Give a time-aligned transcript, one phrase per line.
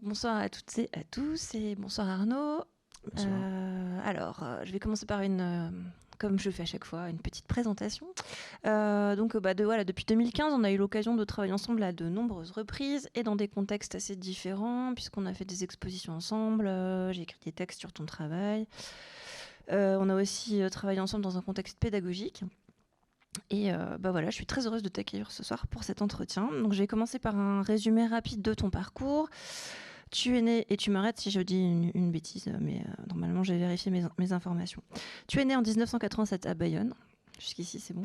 [0.00, 2.64] bonsoir à toutes et à tous et bonsoir Arnaud.
[3.18, 5.70] Euh, alors, euh, je vais commencer par une, euh,
[6.18, 8.06] comme je fais à chaque fois, une petite présentation.
[8.64, 12.08] donc, bah, de, voilà, depuis 2015, on a eu l'occasion de travailler ensemble à de
[12.08, 16.70] nombreuses reprises et dans des contextes assez différents, puisqu'on a fait des expositions ensemble,
[17.10, 18.66] j'ai écrit des textes sur ton travail.
[19.68, 22.44] on a aussi travaillé ensemble dans un contexte pédagogique.
[23.50, 26.50] Et bah voilà, je suis très heureuse de t'accueillir ce soir pour cet entretien.
[26.62, 29.28] Donc, je vais commencer par un résumé rapide de ton parcours.
[30.12, 31.58] Tu es né, et tu m'arrêtes si je dis
[31.94, 34.82] une, bêtise, mais euh, normalement j'ai vérifié mes, informations.
[35.26, 36.92] Tu es né en 1987 à Bayonne.
[37.40, 38.04] Jusqu'ici, c'est bon.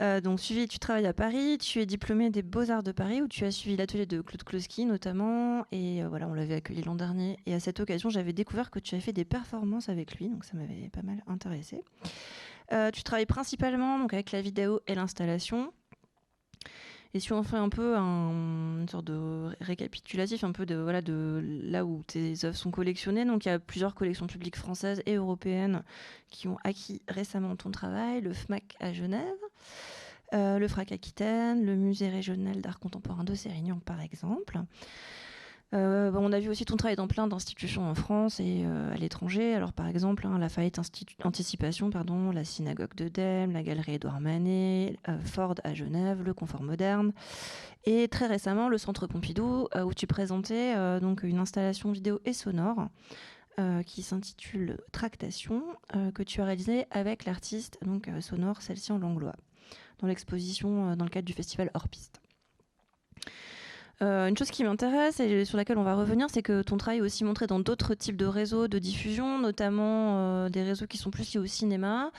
[0.00, 1.58] Euh, donc, suivi, tu travailles à Paris.
[1.58, 4.86] Tu es diplômé des Beaux-Arts de Paris, où tu as suivi l'atelier de Claude Kloski,
[4.86, 5.66] notamment.
[5.72, 7.36] Et euh, voilà, on l'avait accueilli l'an dernier.
[7.44, 10.28] Et à cette occasion, j'avais découvert que tu avais fait des performances avec lui.
[10.28, 11.82] Donc, ça m'avait pas mal intéressé.
[12.92, 15.72] Tu travailles principalement donc, avec la vidéo et l'installation.
[17.14, 18.30] Et si on fait un peu un,
[18.80, 23.26] une sorte de récapitulatif, un peu de, voilà, de là où tes œuvres sont collectionnées,
[23.26, 25.82] donc il y a plusieurs collections publiques françaises et européennes
[26.28, 29.22] qui ont acquis récemment ton travail, le FMAC à Genève,
[30.32, 34.58] euh, le FRAC Aquitaine, le Musée régional d'art contemporain de Sérignan par exemple.
[35.74, 38.96] Euh, on a vu aussi ton travail dans plein d'institutions en France et euh, à
[38.96, 39.54] l'étranger.
[39.54, 40.78] Alors par exemple, hein, la Fayette
[41.24, 46.34] Anticipation, pardon, la synagogue de Delme, la galerie Édouard Manet, euh, Ford à Genève, le
[46.34, 47.12] Confort moderne,
[47.84, 52.88] et très récemment le Centre Pompidou où tu présentais donc une installation vidéo et sonore.
[53.86, 55.62] qui s'intitule Tractation,
[56.14, 59.34] que tu as réalisée avec l'artiste donc sonore celle-ci en Langlois,
[59.98, 62.20] dans l'exposition dans le cadre du festival Hors Piste.
[64.02, 66.98] Euh, une chose qui m'intéresse et sur laquelle on va revenir, c'est que ton travail
[66.98, 70.98] est aussi montré dans d'autres types de réseaux de diffusion, notamment euh, des réseaux qui
[70.98, 72.10] sont plus liés au cinéma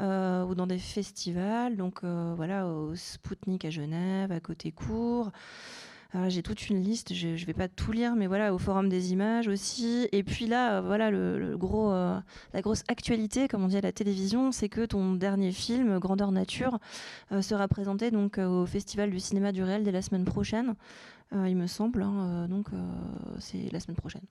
[0.00, 1.76] euh, ou dans des festivals.
[1.76, 5.32] Donc voilà, au Spoutnik à Genève, à Côté Court.
[6.28, 9.12] J'ai toute une liste, je ne vais pas tout lire, mais voilà, au Forum des
[9.12, 10.08] images aussi.
[10.12, 14.52] Et puis là, voilà, le, gros, la grosse actualité, comme on dit à la télévision,
[14.52, 16.78] c'est que ton dernier film, Grandeur Nature,
[17.40, 20.74] sera présenté donc au Festival du cinéma du réel dès la semaine prochaine.
[21.34, 22.02] Euh, il me semble.
[22.02, 22.76] Hein, euh, donc, euh,
[23.38, 24.24] c'est la semaine prochaine.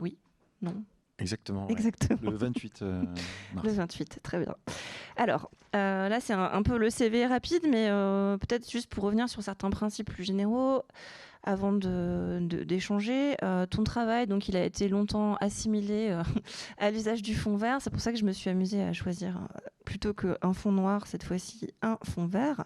[0.00, 0.16] Oui
[0.62, 0.84] Non
[1.18, 1.68] Exactement.
[1.68, 2.30] Exactement.
[2.30, 2.82] Le 28
[3.54, 3.66] mars.
[3.66, 4.54] Le 28, très bien.
[5.16, 7.88] Alors, là, c'est un, peu le CV rapide, mais
[8.38, 10.82] peut-être juste pour revenir sur certains principes plus généraux
[11.44, 13.36] avant d'échanger.
[13.40, 16.18] De, ton travail, donc, il a été longtemps assimilé
[16.78, 17.78] à l'usage du fond vert.
[17.80, 19.38] C'est pour ça que je me suis amusée à choisir
[19.84, 22.64] plutôt qu'un fond noir, cette fois-ci un fond vert.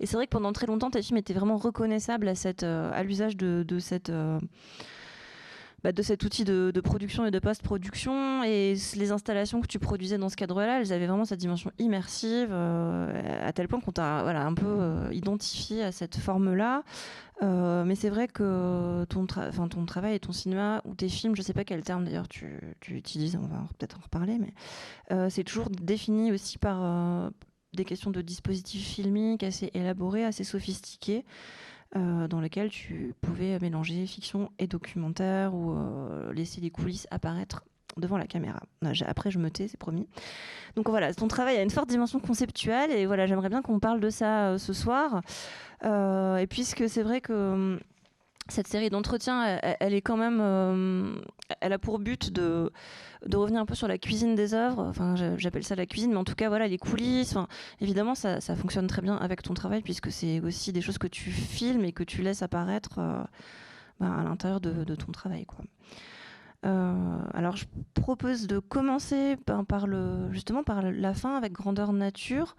[0.00, 2.90] Et c'est vrai que pendant très longtemps, tes films étaient vraiment reconnaissables à, cette, euh,
[2.92, 4.12] à l'usage de, de cette...
[5.78, 8.42] Euh, bah, de cet outil de, production et de post-production.
[8.44, 12.48] Et les installations que tu produisais dans ce cadre-là, elles avaient vraiment cette dimension immersive,
[12.50, 16.82] euh, à tel point qu'on t'a voilà, un peu identifié à cette forme-là.
[17.42, 19.26] Euh, mais c'est vrai que ton,
[19.86, 23.36] travail et ton cinéma ou tes films, je sais pas quel terme d'ailleurs tu, utilises,
[23.36, 24.52] on va peut-être en reparler, mais
[25.12, 27.30] euh, c'est toujours défini aussi par euh,
[27.74, 31.24] des questions de dispositifs filmiques assez élaborés, assez sophistiqués.
[31.94, 35.74] Dans lesquels tu pouvais mélanger fiction et documentaire ou
[36.32, 37.64] laisser les coulisses apparaître
[37.96, 38.60] devant la caméra.
[39.06, 40.06] Après, je me tais, c'est promis.
[40.76, 44.00] Donc voilà, ton travail a une forte dimension conceptuelle et voilà, j'aimerais bien qu'on parle
[44.00, 45.22] de ça ce soir.
[45.84, 47.80] Euh, et puisque c'est vrai que hum,
[48.52, 51.20] cette série d'entretiens, elle, est quand même, euh,
[51.60, 52.70] elle a pour but de,
[53.32, 54.84] revenir un peu sur la cuisine des œuvres.
[54.84, 57.34] Enfin, j'appelle ça la cuisine, mais en tout cas, voilà, les coulisses.
[57.80, 61.30] évidemment, ça, fonctionne très bien avec ton travail puisque c'est aussi des choses que tu
[61.30, 63.22] filmes et que tu laisses apparaître euh,
[64.00, 65.64] bah, à l'intérieur de, ton travail, quoi.
[66.62, 69.36] alors, je propose de commencer
[70.30, 72.56] justement par la fin avec grandeur nature.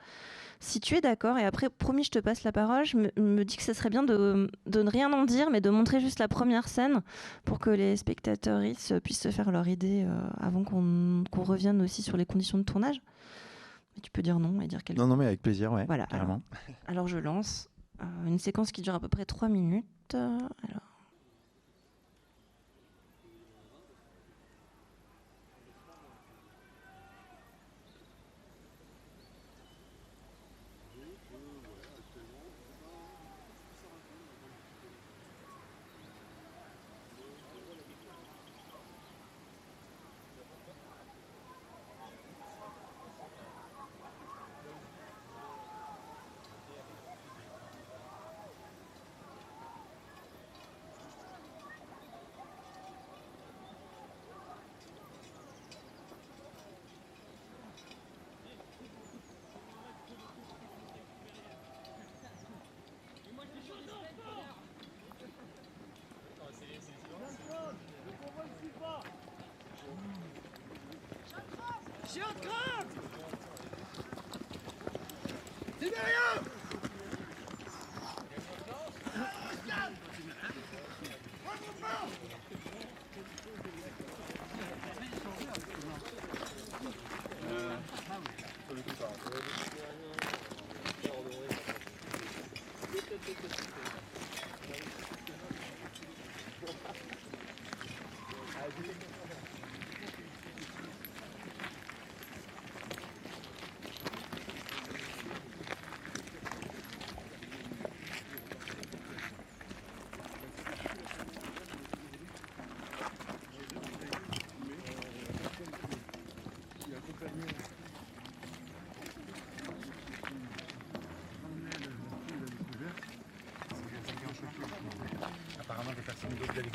[0.61, 3.55] Si tu es d'accord, et après, promis, je te passe la parole, je me, dis
[3.55, 6.67] que ce serait bien de, ne rien en dire, mais de montrer juste la première
[6.67, 7.01] scène
[7.45, 8.61] pour que les spectateurs
[9.01, 13.01] puissent se faire leur idée euh, avant qu'on revienne aussi sur les conditions de tournage.
[14.03, 15.07] tu peux dire non et dire quelque chose.
[15.07, 15.85] Non, non, mais avec plaisir, ouais.
[15.85, 16.07] Voilà.
[16.87, 17.69] Alors, je lance
[18.01, 19.85] euh, une séquence qui dure à peu près 3 minutes.
[20.13, 20.88] Alors.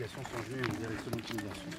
[0.04, 1.70] Délégations sont venues et direction d'utilisation.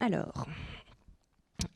[0.00, 0.46] Alors,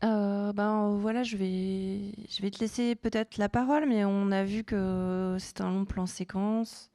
[0.05, 4.45] euh, ben voilà, je vais, je vais te laisser peut-être la parole, mais on a
[4.45, 6.91] vu que c'est un long plan séquence,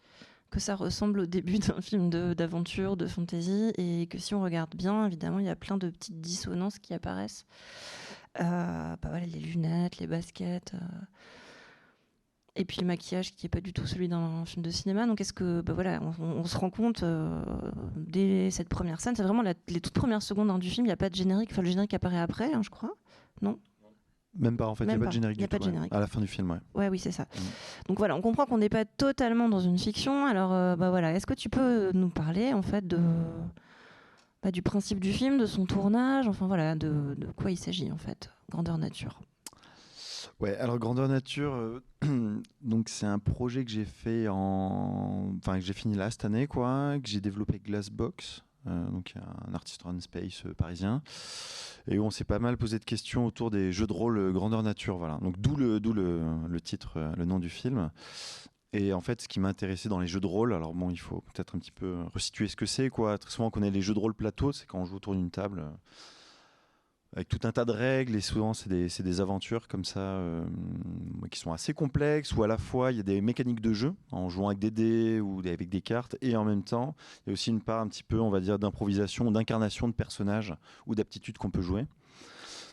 [0.51, 4.75] que ça ressemble au début d'un film d'aventure, de, fantasy, et que si on regarde
[4.75, 7.45] bien, évidemment, il y a plein de petites dissonances qui apparaissent.
[8.39, 8.43] Euh,
[9.01, 10.73] bah voilà, les lunettes, les baskets.
[10.75, 10.77] Euh,
[12.55, 15.07] et puis le maquillage qui n'est pas du tout celui d'un film de cinéma.
[15.07, 17.41] Donc est-ce que, bah voilà, on, se rend compte euh,
[17.95, 20.93] dès cette première scène, c'est vraiment les toutes premières secondes hein, du film, il n'y
[20.93, 22.93] a pas de générique, enfin le générique apparaît après, hein, je crois,
[23.41, 23.57] non?
[24.37, 25.63] Même pas en fait, il n'y a pas de générique y a du pas de
[25.63, 25.93] générique.
[25.93, 26.59] à la fin du film, ouais.
[26.73, 27.23] Ouais, oui, c'est ça.
[27.23, 27.87] Mm.
[27.87, 30.25] Donc voilà, on comprend qu'on n'est pas totalement dans une fiction.
[30.25, 32.99] Alors, euh, bah voilà, est-ce que tu peux nous parler en fait de
[34.43, 37.91] bah, du principe du film, de son tournage, enfin voilà, de, de quoi il s'agit
[37.91, 39.19] en fait, grandeur nature?
[40.39, 41.83] Ouais, alors Grandeur Nature, euh,
[42.61, 46.47] donc c'est un projet que j'ai fait en, enfin que j'ai fini là cette année,
[46.47, 49.13] quoi, que j'ai développé Glassbox, donc
[49.47, 51.01] un artiste run space euh, parisien,
[51.87, 54.63] et où on s'est pas mal posé de questions autour des jeux de rôle Grandeur
[54.63, 55.17] Nature, voilà.
[55.21, 57.89] Donc d'où le, d'où le, titre, le nom du film.
[58.73, 61.21] Et en fait, ce qui m'intéressait dans les jeux de rôle, alors bon, il faut
[61.21, 63.17] peut-être un petit peu resituer ce que c'est, quoi.
[63.17, 65.31] Très souvent, on connaît les jeux de rôle plateau, c'est quand on joue autour d'une
[65.31, 65.63] table
[67.13, 70.45] avec tout un tas de règles et souvent c'est des, aventures comme ça euh,
[71.29, 73.93] qui sont assez complexes où à la fois il y a des mécaniques de jeu
[74.11, 77.31] en jouant avec des dés ou avec des cartes et en même temps il y
[77.31, 80.55] a aussi une part un petit peu on va dire d'improvisation, d'incarnation de personnages
[80.87, 81.85] ou d'aptitudes qu'on peut jouer.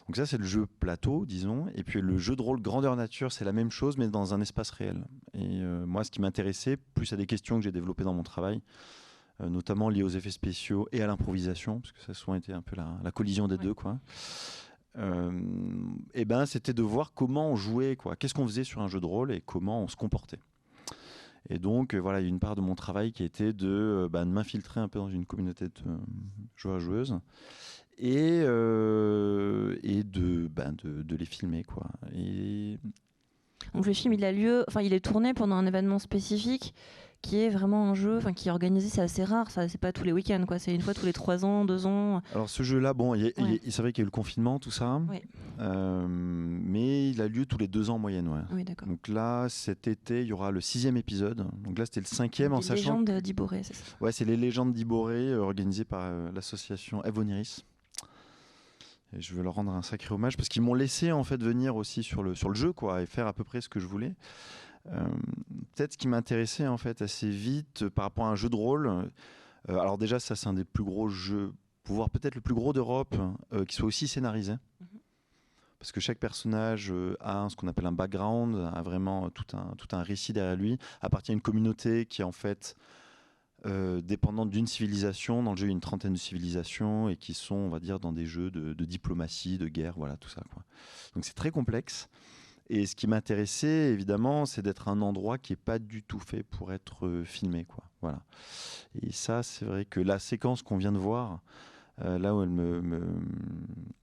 [0.06, 3.32] Donc ça c'est le jeu plateau disons et puis le jeu de rôle grandeur nature
[3.32, 5.04] c'est la même chose mais dans un espace réel.
[5.34, 8.22] Et euh, moi ce qui m'intéressait plus à des questions que j'ai développées dans mon
[8.22, 8.62] travail
[9.40, 12.62] notamment liés aux effets spéciaux et à l'improvisation, parce que ça a souvent été un
[12.62, 13.74] peu la, collision des deux.
[13.74, 13.98] Quoi.
[14.96, 15.30] Euh,
[16.14, 18.16] et ben, c'était de voir comment on jouait, quoi.
[18.16, 20.40] qu'est-ce qu'on faisait sur un jeu de rôle et comment on se comportait.
[21.50, 24.08] Et donc, euh, voilà, il y a une part de mon travail qui était de,
[24.10, 25.72] bah, de m'infiltrer un peu dans une communauté de
[26.56, 27.18] joueurs-joueuses
[27.98, 31.62] et, et de, bah, de, de, les filmer.
[31.62, 31.86] Quoi.
[32.14, 32.78] Et...
[33.72, 36.74] Donc, le film, il a lieu, enfin, il est tourné pendant un événement spécifique
[37.20, 39.92] qui est vraiment un jeu, enfin qui est organisé, c'est assez rare, ça c'est pas
[39.92, 42.22] tous les week-ends, quoi, c'est une fois tous les trois ans, deux ans.
[42.32, 43.32] Alors ce jeu-là, bon, il,
[43.68, 45.00] c'est vrai qu'il y a eu le confinement, tout ça,
[45.58, 48.40] euh, mais il a lieu tous les deux ans en moyenne, ouais.
[48.52, 48.86] Oui, d'accord.
[48.86, 51.46] Donc là, cet été, il y aura le sixième épisode.
[51.64, 53.00] Donc là, c'était le cinquième en sachant.
[53.00, 53.84] Les légendes d'Iboré, c'est ça?
[54.00, 57.64] Ouais, c'est les légendes d'Iboré, euh, organisées par euh, l'association Evoniris.
[59.16, 61.76] Et je veux leur rendre un sacré hommage parce qu'ils m'ont laissé en fait venir
[61.76, 63.86] aussi sur le, sur le jeu quoi, et faire à peu près ce que je
[63.86, 64.14] voulais.
[64.86, 65.06] Euh,
[65.74, 68.56] peut-être ce qui m'intéressait en fait assez vite euh, par rapport à un jeu de
[68.56, 68.86] rôle.
[68.88, 72.72] Euh, alors déjà, ça c'est un des plus gros jeux, pouvoir peut-être le plus gros
[72.72, 73.16] d'Europe,
[73.66, 74.52] qui soit aussi scénarisé.
[74.52, 74.86] Mhm.
[75.78, 79.88] parce que chaque personnage a ce qu'on appelle un background, a vraiment tout un, tout
[79.92, 82.74] un récit derrière lui, appartient à une communauté qui est en fait
[83.64, 85.42] dépendante d'une civilisation.
[85.42, 87.80] Dans le jeu, il y a une trentaine de civilisations et qui sont, on va
[87.80, 90.42] dire, dans des jeux de, de diplomatie, de guerre, voilà, tout ça.
[90.52, 90.62] Quoi.
[91.14, 92.08] Donc c'est très complexe.
[92.70, 96.42] Et ce qui m'intéressait, évidemment, c'est d'être un endroit qui n'est pas du tout fait
[96.42, 97.64] pour être euh, filmé.
[97.64, 97.84] Quoi.
[98.02, 98.22] Voilà.
[99.00, 101.40] Et ça, c'est vrai que la séquence qu'on vient de voir,
[102.02, 103.02] euh, là où elle me,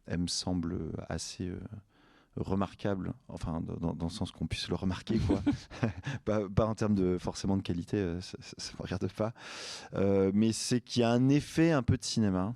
[0.07, 1.59] elle me semble assez, euh,
[2.37, 5.41] remarquable, enfin dans, dans le sens qu'on puisse le remarquer, quoi.
[6.25, 8.37] pas, pas, en termes de forcément de qualité, ça
[8.77, 9.33] ne regarde pas,
[9.93, 12.55] euh, mais c'est qu'il y a un effet un peu de cinéma,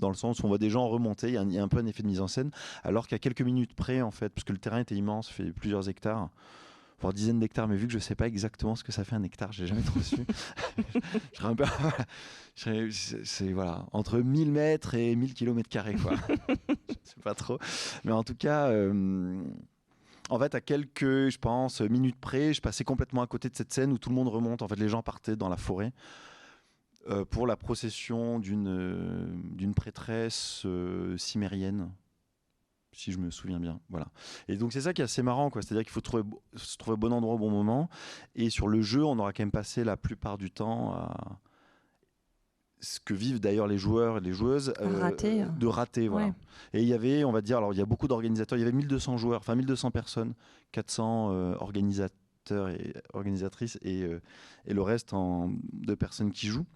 [0.00, 1.78] dans le sens où on voit des gens remonter, il y, y, a un peu
[1.78, 2.50] un effet de mise en scène,
[2.84, 5.88] alors qu'à quelques minutes près, en fait, parce que le terrain était immense, fait plusieurs
[5.88, 6.30] hectares,
[7.00, 9.16] voire dizaines d'hectares, mais vu que je ne sais pas exactement ce que ça fait
[9.16, 10.16] un hectare, j'ai jamais trop su.
[11.32, 11.64] je un peu.
[13.24, 16.12] C'est voilà, entre 1000 mètres et 1000 km carrés, quoi.
[16.48, 17.58] je sais pas trop.
[18.04, 18.68] Mais en tout cas.
[18.68, 19.42] Euh,
[20.28, 23.72] en fait, à quelques, je pense, minutes près, je passais complètement à côté de cette
[23.72, 24.62] scène où tout le monde remonte.
[24.62, 25.92] En fait, les gens partaient dans la forêt
[27.08, 31.90] euh, pour la procession d'une euh, d'une prêtresse euh, cimérienne
[32.92, 33.80] si je me souviens bien.
[33.88, 34.08] Voilà.
[34.48, 35.62] Et donc c'est ça qui est assez marrant, quoi.
[35.62, 36.24] C'est-à-dire qu'il faut trouver,
[36.56, 37.88] se trouver au bon endroit au bon moment.
[38.34, 41.38] Et sur le jeu, on aura quand même passé la plupart du temps à
[42.80, 45.44] ce que vivent d'ailleurs les joueurs et les joueuses euh, rater.
[45.58, 46.08] de rater.
[46.08, 46.28] Voilà.
[46.28, 46.32] Ouais.
[46.72, 48.64] Et il y avait, on va dire, alors il y a beaucoup d'organisateurs, il y
[48.64, 50.34] avait 1200 joueurs, enfin 1200 personnes,
[50.72, 54.00] 400 euh, organisateurs et organisatrices et,
[54.66, 56.66] et le reste en, de personnes qui jouent.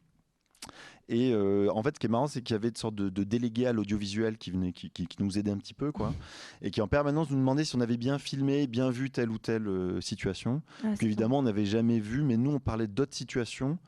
[1.09, 3.11] Et euh, en fait, ce qui est marrant, c'est qu'il y avait une sorte de,
[3.11, 6.15] de délégué à l'audiovisuel qui, venait, qui, qui, qui, nous aidait un petit peu, quoi,
[6.63, 9.39] et qui en permanence nous demandait si on avait bien filmé, bien vu telle ou
[9.39, 10.63] telle euh, situation.
[10.83, 13.79] Ah, Puis évidemment, on n'avait jamais vu, mais nous, on parlait d'autres situations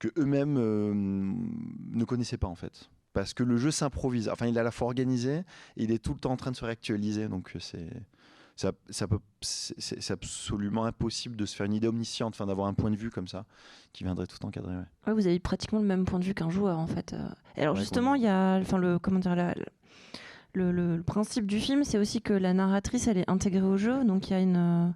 [0.00, 2.90] que eux-mêmes euh, ne connaissaient pas, en fait.
[3.12, 4.28] Parce que le jeu s'improvise.
[4.28, 5.38] Enfin, il est à la fois organisé
[5.76, 7.28] et il est tout le temps en train de se réactualiser.
[7.28, 7.90] Donc, c'est
[8.60, 9.06] ça, ça
[9.40, 13.10] c'est absolument impossible de se faire une idée omnisciente, enfin d'avoir un point de vue
[13.10, 13.46] comme ça
[13.94, 14.76] qui viendrait tout encadrer.
[14.76, 14.84] Ouais.
[15.06, 17.14] ouais vous avez pratiquement le même point de vue qu'un joueur en fait.
[17.14, 17.26] Euh.
[17.56, 19.54] Et alors ouais, justement, il y a, enfin le comment dire la,
[20.52, 23.78] le, le, le, principe du film, c'est aussi que la narratrice, elle est intégrée au
[23.78, 24.92] jeu, donc il y a une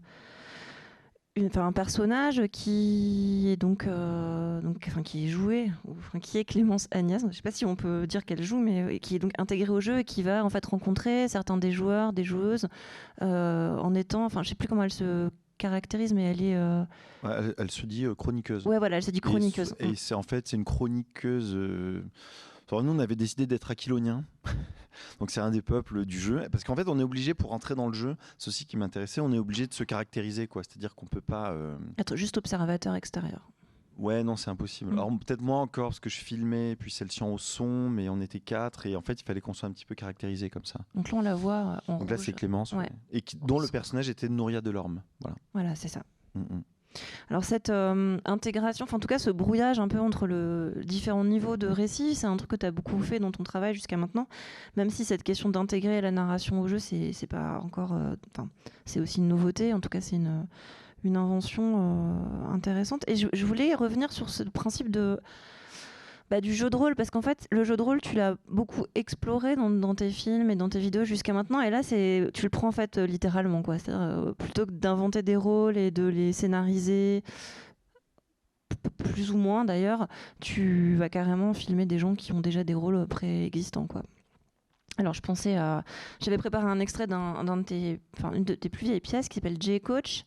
[1.36, 6.20] une, enfin, un personnage qui est donc, euh, donc enfin, qui est joué, ou, enfin,
[6.20, 7.22] qui est Clémence Agnès.
[7.22, 9.32] Je ne sais pas si on peut dire qu'elle joue, mais euh, qui est donc
[9.38, 12.68] intégrée au jeu et qui va en fait rencontrer certains des joueurs, des joueuses,
[13.22, 16.56] euh, en étant, enfin, je sais plus comment elle se caractérise, mais elle est.
[16.56, 16.82] Euh...
[17.24, 18.66] Ouais, elle, elle, se dit chroniqueuse.
[18.66, 19.74] Ouais, voilà, elle se dit chroniqueuse.
[19.80, 21.56] Et, et c'est en fait c'est une chroniqueuse.
[22.70, 24.24] Alors nous, on avait décidé d'être aquiloniens.
[25.20, 26.46] Donc c'est un des peuples du jeu.
[26.50, 28.16] Parce qu'en fait, on est obligé pour entrer dans le jeu,
[28.46, 30.46] aussi qui m'intéressait, on est obligé de se caractériser.
[30.46, 30.62] quoi.
[30.62, 31.52] C'est-à-dire qu'on peut pas...
[31.52, 31.76] Euh...
[31.98, 33.50] Être juste observateur extérieur.
[33.98, 34.90] Ouais, non, c'est impossible.
[34.90, 34.98] Mmh.
[34.98, 38.08] Alors peut-être moi encore, parce que je filmais, puis c'est le sien au son, mais
[38.08, 40.64] on était quatre, et en fait, il fallait qu'on soit un petit peu caractérisé comme
[40.64, 40.80] ça.
[40.94, 42.78] Donc là, on la voit en Donc là, c'est Clémence, ouais.
[42.78, 42.90] Ouais.
[43.12, 45.02] et qui, dont le personnage était Nouria Delorme.
[45.20, 46.02] Voilà, voilà c'est ça.
[46.34, 46.62] Mmh, mmh.
[47.30, 51.24] Alors cette euh, intégration, enfin en tout cas ce brouillage un peu entre le différents
[51.24, 53.96] niveaux de récit, c'est un truc que tu as beaucoup fait dans ton travail jusqu'à
[53.96, 54.28] maintenant,
[54.76, 57.92] même si cette question d'intégrer la narration au jeu, c'est pas encore,
[58.32, 60.46] enfin euh, c'est aussi une nouveauté, en tout cas c'est une,
[61.04, 63.04] invention euh, intéressante.
[63.08, 65.20] Et je, voulais revenir sur ce principe de
[66.34, 68.86] bah, du jeu de rôle, parce qu'en fait, le jeu de rôle, tu l'as beaucoup
[68.96, 72.48] exploré dans, tes films et dans tes vidéos jusqu'à maintenant, et là, c'est, tu le
[72.48, 73.78] prends en fait euh, littéralement, quoi.
[73.78, 77.22] C'est-à-dire, euh, plutôt que d'inventer des rôles et de les scénariser,
[78.98, 80.08] plus ou moins d'ailleurs,
[80.40, 84.02] tu vas carrément filmer des gens qui ont déjà des rôles préexistants, quoi.
[84.98, 85.84] Alors, je pensais à.
[86.18, 89.28] J'avais préparé un extrait d'un, d'un de tes, enfin, une de tes plus vieilles pièces
[89.28, 90.24] qui s'appelle J-Coach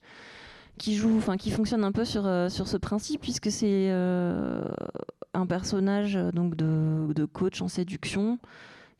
[0.77, 4.61] qui joue, enfin qui fonctionne un peu sur, euh, sur ce principe puisque c'est euh,
[5.33, 8.39] un personnage donc de, de, coach en séduction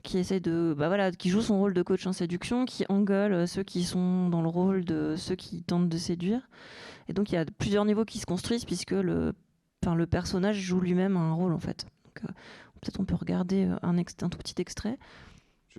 [0.04, 3.48] qui essaie de bah voilà qui joue son rôle de coach en séduction qui engueule
[3.48, 6.50] ceux qui sont dans le rôle de ceux qui tentent de séduire.
[7.10, 9.34] Et donc il y a plusieurs niveaux qui se construisent puisque le
[9.84, 11.86] enfin le personnage joue lui-même un rôle en fait.
[12.06, 12.34] Donc euh,
[12.82, 14.98] peut-être on peut regarder un, ex, un tout petit extrait.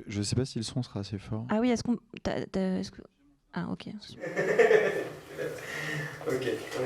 [0.07, 1.47] Je, ne sais pas si le son sera assez fort.
[1.49, 3.02] Ah oui est-ce qu'on est-ce que
[3.55, 3.88] ah ok
[5.38, 5.45] Ok,
[6.26, 6.83] on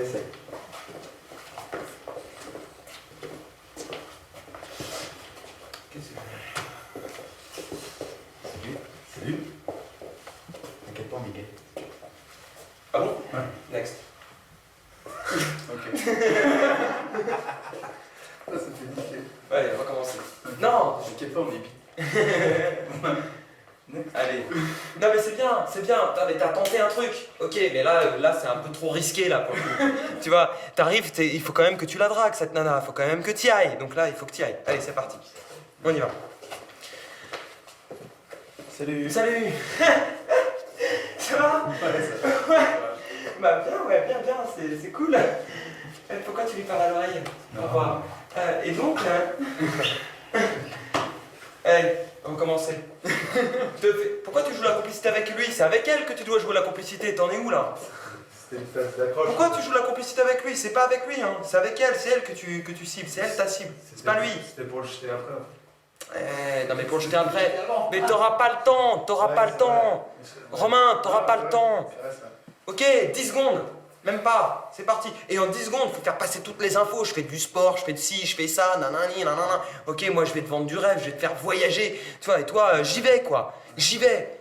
[5.90, 5.98] que
[8.44, 8.76] Salut.
[9.14, 9.38] Salut.
[10.86, 11.46] T'inquiète pas, Miguel.
[12.92, 13.14] Ah bon?
[13.32, 13.46] Ouais.
[13.72, 13.96] Next.
[15.06, 15.12] ok.
[18.44, 19.22] Ça, fait niquer.
[19.50, 20.18] Allez, on va commencer.
[20.60, 21.62] Non T'inquiète pas, on est
[24.14, 24.44] Allez.
[25.00, 25.98] Non mais c'est bien, c'est bien.
[26.14, 27.10] T'as tenté un truc.
[27.40, 29.40] Ok, mais là, là c'est un peu trop risqué là.
[29.40, 29.56] Pour
[30.22, 32.80] tu vois, t'arrives, il faut quand même que tu la dragues cette nana.
[32.82, 33.76] Il faut quand même que tu ailles.
[33.78, 34.56] Donc là, il faut que tu ailles.
[34.66, 35.16] Allez, c'est parti.
[35.84, 36.08] On y va.
[38.70, 39.10] Salut.
[39.10, 39.46] Salut.
[41.18, 42.66] ça va Ouais, ça Ouais.
[43.40, 44.36] Bah bien, ouais, bien, bien.
[44.80, 45.18] C'est cool.
[46.24, 47.22] Pourquoi tu lui parles à l'oreille?
[47.58, 48.02] Au revoir.
[48.38, 48.98] Euh, et donc.
[49.04, 50.38] Euh...
[52.36, 52.78] Commencer.
[54.24, 55.46] Pourquoi tu joues la complicité avec lui?
[55.50, 57.14] C'est avec elle que tu dois jouer la complicité.
[57.14, 57.74] T'en es où là?
[58.34, 59.26] C'était une phase d'accroche.
[59.26, 60.56] Pourquoi tu joues la complicité avec lui?
[60.56, 61.36] C'est pas avec lui, hein.
[61.42, 61.94] C'est avec elle.
[61.96, 63.08] C'est elle que tu, que tu cibles.
[63.08, 63.72] C'est elle ta cible.
[63.94, 64.30] C'est pas lui.
[64.48, 65.34] C'était pour le jeter après.
[66.14, 67.54] Eh, non mais pour jeter un trait.
[67.90, 70.12] Mais t'auras pas le temps, t'auras pas le temps.
[70.50, 71.90] Romain, t'auras pas le temps.
[72.66, 72.84] Ok,
[73.14, 73.62] 10 secondes.
[74.04, 75.08] Même pas, c'est parti.
[75.28, 77.04] Et en 10 secondes, faut faire passer toutes les infos.
[77.04, 79.62] Je fais du sport, je fais de ci, je fais ça, nanani, nanana.
[79.86, 82.00] Ok, moi je vais te vendre du rêve, je vais te faire voyager.
[82.20, 83.54] Tu vois, et toi, euh, j'y vais quoi.
[83.76, 84.38] J'y vais.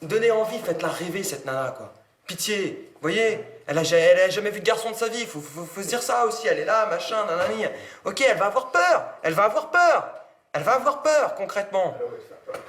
[0.00, 1.92] Donnez envie, faites-la rêver cette nana quoi.
[2.26, 5.40] Pitié, vous voyez elle a, elle a jamais vu de garçon de sa vie, faut,
[5.40, 6.48] faut, faut se dire ça aussi.
[6.48, 7.64] Elle est là, machin, nanani.
[8.04, 10.22] Ok, elle va avoir peur, elle va avoir peur.
[10.52, 11.96] Elle va avoir peur concrètement.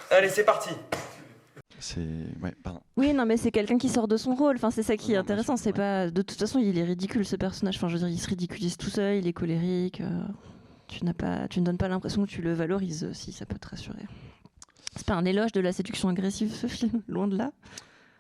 [0.10, 0.70] Allez, c'est parti.
[1.84, 2.00] C'est.
[2.42, 2.80] Ouais, pardon.
[2.96, 4.56] Oui, non, mais c'est quelqu'un qui sort de son rôle.
[4.56, 5.58] Enfin, c'est ça qui est Non, intéressant.
[5.58, 5.74] C'est ouais.
[5.74, 6.10] pas.
[6.10, 7.75] De toute façon, il est ridicule ce personnage.
[7.75, 9.18] Enfin, je veux dire, il se ridiculise tout seul.
[9.18, 10.00] Il est colérique.
[10.00, 10.24] euh,
[10.88, 11.50] Tu n'as pas.
[11.50, 13.12] Tu ne donnes pas l'impression que tu le valorises.
[13.12, 14.06] Si ça peut te rassurer.
[14.96, 17.02] C'est pas un éloge de la séduction agressive, ce film.
[17.10, 17.52] Loin de là.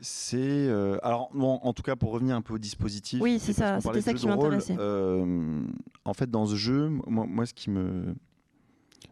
[0.01, 3.21] C'est euh, alors bon, en tout cas pour revenir un peu au dispositif.
[3.21, 4.75] Oui, c'est ça, c'était ça qui m'intéressait.
[4.77, 5.61] euh,
[6.03, 8.13] en fait, dans ce jeu, moi, moi, ce qui me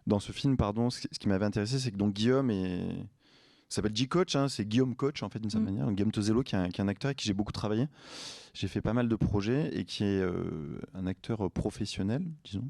[0.06, 3.06] dans ce film, pardon, ce qui, m'avait intéressé, c'est que donc Guillaume est
[3.76, 5.78] s'appelle G-Coach, hein, c'est Guillaume Coach en fait d'une certaine Mm.
[5.78, 5.92] manière.
[5.94, 7.88] Guillaume Tozello qui est, un, qui est un acteur avec qui j'ai beaucoup travaillé.
[8.54, 12.70] J'ai fait pas mal de projets et qui est euh, un acteur professionnel, disons,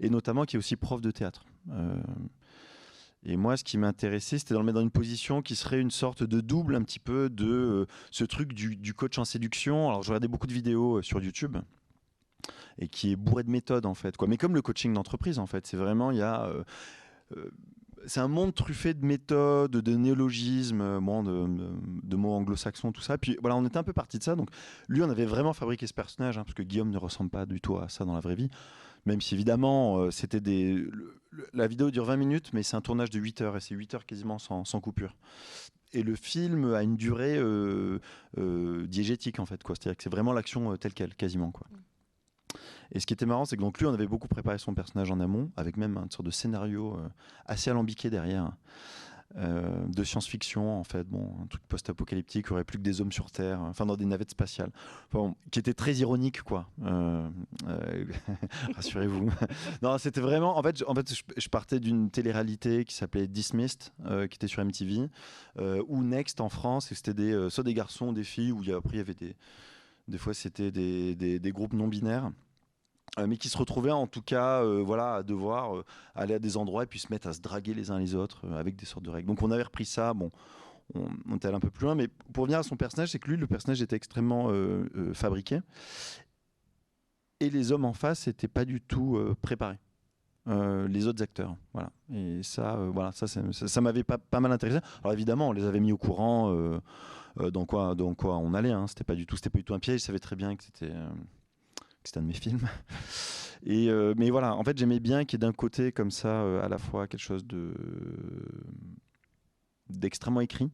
[0.00, 1.44] et notamment qui est aussi prof de théâtre.
[1.70, 1.96] Euh,
[3.26, 5.90] et moi, ce qui m'intéressait, c'était de le mettre dans une position qui serait une
[5.90, 9.88] sorte de double un petit peu de euh, ce truc du, du coach en séduction.
[9.88, 11.56] Alors, je regardais beaucoup de vidéos euh, sur YouTube
[12.78, 14.16] et qui est bourré de méthodes en fait.
[14.16, 14.28] Quoi.
[14.28, 16.64] Mais comme le coaching d'entreprise en fait, c'est vraiment il y a euh,
[17.36, 17.50] euh,
[18.06, 21.00] c'est un monde truffé de méthodes, de néologismes, euh,
[22.02, 23.18] de, mots anglo-saxons, tout ça.
[23.18, 24.36] Puis voilà, on était un peu parti de ça.
[24.36, 24.50] Donc
[24.88, 27.60] lui, on avait vraiment fabriqué ce personnage, hein, parce que Guillaume ne ressemble pas du
[27.60, 28.50] tout à ça dans la vraie vie.
[29.06, 30.84] Même si évidemment, euh, c'était des.
[31.52, 33.94] la vidéo dure 20 minutes, mais c'est un tournage de 8 heures, et c'est 8
[33.94, 35.14] heures quasiment sans, coupure.
[35.92, 37.98] Et le film a une durée euh,
[38.86, 39.60] diégétique, en fait.
[39.66, 41.52] C'est-à-dire que c'est vraiment l'action telle qu'elle, quasiment.
[41.52, 41.66] Quoi.
[42.92, 45.10] Et ce qui était marrant, c'est que donc lui, on avait beaucoup préparé son personnage
[45.10, 47.08] en amont, avec même une sorte de scénario euh,
[47.46, 48.52] assez alambiqué derrière,
[49.36, 53.00] euh, de science-fiction, en fait, bon, un truc post-apocalyptique, il n'y aurait plus que des
[53.00, 54.70] hommes sur Terre, enfin dans des navettes spatiales,
[55.50, 56.68] qui était très ironique, quoi.
[56.84, 57.28] Euh,
[57.66, 58.04] euh,
[58.76, 59.30] Rassurez-vous.
[59.82, 64.28] non, c'était vraiment, en fait, en fait, je, partais d'une télé-réalité qui s'appelait Dismissed, euh,
[64.28, 65.08] qui était sur MTV,
[65.58, 68.60] euh, ou Next en France, et c'était des, euh, soit des garçons, des filles, où
[68.76, 69.34] après il y avait des,
[70.06, 72.30] des fois c'était des- des groupes non binaires.
[73.18, 75.84] Euh, mais qui se retrouvaient en tout cas euh, voilà, à devoir euh,
[76.16, 78.44] aller à des endroits et puis se mettre à se draguer les uns les autres
[78.52, 79.28] avec des sortes de règles.
[79.28, 80.32] Donc on avait repris ça, bon,
[80.94, 83.20] on, on était allé un peu plus loin, mais pour revenir à son personnage, c'est
[83.20, 84.50] que lui, le personnage était extrêmement
[85.12, 85.60] fabriqué
[87.40, 89.78] et les hommes en face n'étaient pas du tout préparés.
[90.46, 91.90] Les autres acteurs, voilà.
[92.12, 94.80] Et ça, voilà, ça, m'avait pas, mal intéressé.
[95.02, 96.54] Alors évidemment, on les avait mis au courant
[97.36, 98.72] dans quoi, dans quoi on allait.
[98.72, 98.86] Hein.
[98.88, 100.00] C'était pas du tout, c'était pas du tout un piège.
[100.00, 100.92] Je savais très bien que c'était,
[102.04, 102.68] c'était un de mes films.
[103.66, 106.28] Et euh, mais voilà, en fait, j'aimais bien qu'il y ait d'un côté comme ça,
[106.28, 107.72] euh, à la fois quelque chose de
[109.90, 110.70] d'extrêmement écrit,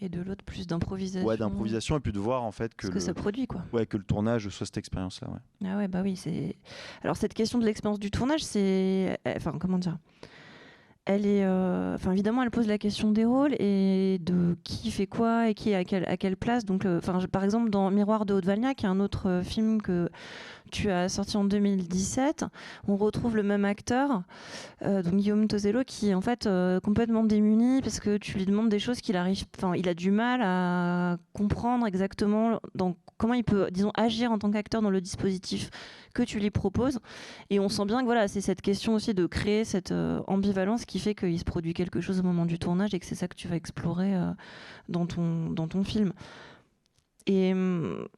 [0.00, 1.26] Et de l'autre, plus d'improvisation.
[1.26, 3.64] ouais, d'improvisation, et puis de voir en fait que Ce que ça produit, quoi.
[3.72, 5.28] ouais, que le tournage soit cette expérience-là.
[5.30, 5.68] Ouais.
[5.68, 6.56] Ah ouais, bah oui, c'est.
[7.02, 9.98] Alors cette question de l'expérience du tournage, c'est, euh, enfin comment dire,
[11.08, 15.48] elle est, euh, évidemment, elle pose la question des rôles et de qui fait quoi
[15.48, 16.66] et qui est à quelle à quelle place.
[16.66, 19.80] Donc, euh, enfin, par exemple, dans Miroir de Haute-Valnia, qui est un autre euh, film
[19.80, 20.10] que
[20.70, 22.44] tu as sorti en 2017,
[22.86, 24.22] on retrouve le même acteur,
[24.82, 28.46] euh, donc Guillaume Tozello, qui est en fait euh, complètement démuni parce que tu lui
[28.46, 32.60] demandes des choses qu'il arrive, enfin, il a du mal à comprendre exactement
[33.16, 35.70] comment il peut, disons, agir en tant qu'acteur dans le dispositif
[36.14, 37.00] que tu lui proposes.
[37.50, 40.84] Et on sent bien que voilà, c'est cette question aussi de créer cette euh, ambivalence
[40.84, 43.28] qui fait qu'il se produit quelque chose au moment du tournage et que c'est ça
[43.28, 44.14] que tu vas explorer
[44.88, 46.12] dans, ton, dans ton film.
[47.28, 48.08] Et hum,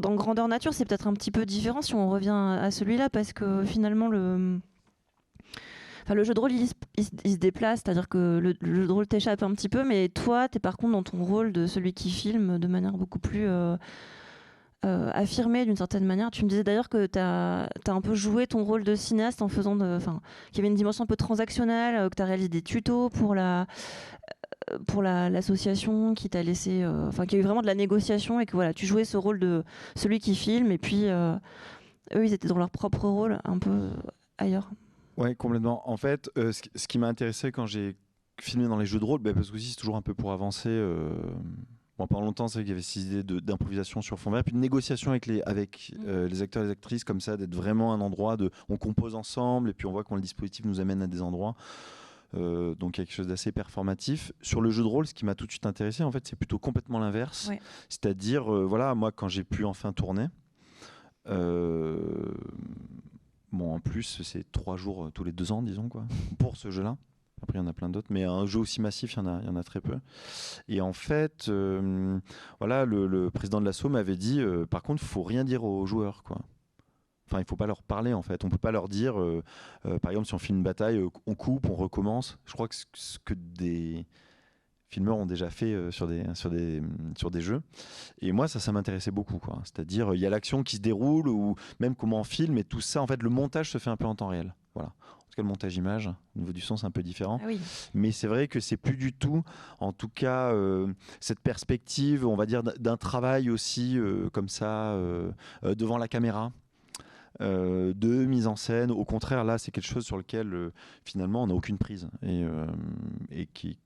[0.00, 3.32] dans Grandeur Nature, c'est peut-être un petit peu différent si on revient à celui-là, parce
[3.32, 4.60] que finalement, le.
[6.04, 9.42] Enfin, le jeu de rôle, il, se- déplace, c'est-à-dire que le, jeu de rôle t'échappe
[9.42, 12.10] un petit peu, mais toi, tu es par contre dans ton rôle de celui qui
[12.10, 13.76] filme de manière beaucoup plus euh,
[14.84, 16.32] euh, affirmée d'une certaine manière.
[16.32, 19.48] Tu me disais d'ailleurs que tu as, un peu joué ton rôle de cinéaste en
[19.48, 19.80] faisant.
[19.80, 22.62] Enfin, qu'il y avait une dimension un peu transactionnelle, euh, que tu as réalisé des
[22.62, 23.66] tutos pour la
[24.86, 27.74] pour la- l'association qui t'a laissé euh, enfin qu'il y a eu vraiment de la
[27.74, 29.64] négociation et que voilà tu jouais ce rôle de
[29.96, 31.34] celui qui filme et puis euh,
[32.14, 33.90] eux ils étaient dans leur propre rôle un peu
[34.38, 34.70] ailleurs
[35.18, 35.88] Ouais, complètement.
[35.90, 37.96] En fait, euh, ce, qui- ce qui m'a intéressé quand j'ai
[38.40, 40.32] filmé dans les jeux de rôle, bah, parce que aussi c'est toujours un peu pour
[40.32, 40.70] avancer.
[40.70, 41.10] euh,
[41.98, 44.54] Bon, pendant longtemps, c'est vrai qu'il y avait cette idée d'improvisation sur fond vert, puis
[44.54, 47.92] de négociation avec les, avec, euh, les acteurs et les actrices, comme ça, d'être vraiment
[47.92, 48.50] un endroit de.
[48.70, 51.54] On compose ensemble, et puis on voit comment le dispositif nous amène à des endroits.
[52.34, 54.32] Euh, donc quelque chose d'assez performatif.
[54.40, 56.36] Sur le jeu de rôle, ce qui m'a tout de suite intéressé, en fait, c'est
[56.36, 57.48] plutôt complètement l'inverse.
[57.48, 57.60] Ouais.
[57.88, 60.28] C'est-à-dire, euh, voilà, moi, quand j'ai pu enfin tourner,
[61.28, 62.34] euh,
[63.52, 66.04] bon, en plus, c'est trois jours tous les deux ans, disons, quoi,
[66.38, 66.96] pour ce jeu-là.
[67.42, 69.26] Après, il y en a plein d'autres, mais un jeu aussi massif, il y en
[69.26, 69.96] a, il y en a très peu.
[70.68, 72.20] Et en fait, euh,
[72.60, 75.64] voilà, le, le président de l'assaut m'avait dit, euh, par contre, il faut rien dire
[75.64, 76.40] aux joueurs, quoi.
[77.32, 78.44] Enfin, il faut pas leur parler en fait.
[78.44, 79.42] On peut pas leur dire, euh,
[79.86, 82.36] euh, par exemple, si on filme une bataille, euh, on coupe, on recommence.
[82.44, 84.06] Je crois que ce- que des
[84.88, 86.82] filmeurs ont déjà fait sur des sur des
[87.16, 87.62] sur des jeux.
[88.20, 89.60] Et moi, ça, ça m'intéressait beaucoup, quoi.
[89.64, 92.82] C'est-à-dire, il y a l'action qui se déroule ou même comment on filme et tout
[92.82, 93.00] ça.
[93.00, 94.54] En fait, le montage se fait un peu en temps réel.
[94.74, 94.90] Voilà.
[94.90, 97.38] En tout cas, le montage image, au niveau du son, c'est un peu différent.
[97.42, 97.58] Ah oui.
[97.94, 99.42] Mais c'est vrai que c'est plus du tout,
[99.80, 104.92] en tout cas, euh, cette perspective, on va dire, d'un- travail aussi euh, comme ça,
[104.92, 105.32] euh,
[105.64, 106.52] devant la caméra.
[107.40, 108.90] Euh, de mise en scène.
[108.90, 110.72] Au contraire, là, c'est quelque chose sur lequel euh,
[111.04, 112.66] finalement on n'a aucune prise et, euh,
[113.54, 113.78] qui,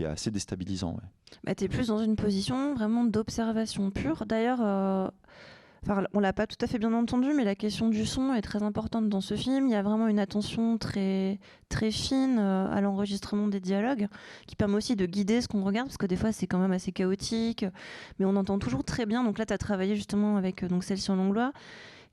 [0.00, 0.92] est assez déstabilisant.
[0.92, 1.36] ouais.
[1.44, 4.24] Bah, tu es plus dans une position vraiment d'observation pure.
[4.24, 4.60] D'ailleurs,
[5.82, 8.42] enfin, on l'a pas tout à fait bien entendu, mais la question du son est
[8.42, 9.66] très importante dans ce film.
[9.66, 14.08] Il y a vraiment une attention très, très fine à l'enregistrement des dialogues,
[14.46, 16.72] qui permet aussi de guider ce qu'on regarde, parce que des fois c'est quand même
[16.72, 17.64] assez chaotique,
[18.18, 19.22] mais on entend toujours très bien.
[19.22, 21.52] Donc là, tu as travaillé justement avec donc celle-ci en Langlois,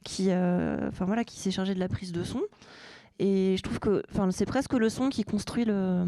[0.03, 2.41] qui, euh, enfin voilà, qui s'est chargée de la prise de son.
[3.19, 6.05] Et je trouve que, enfin, c'est presque le son qui construit le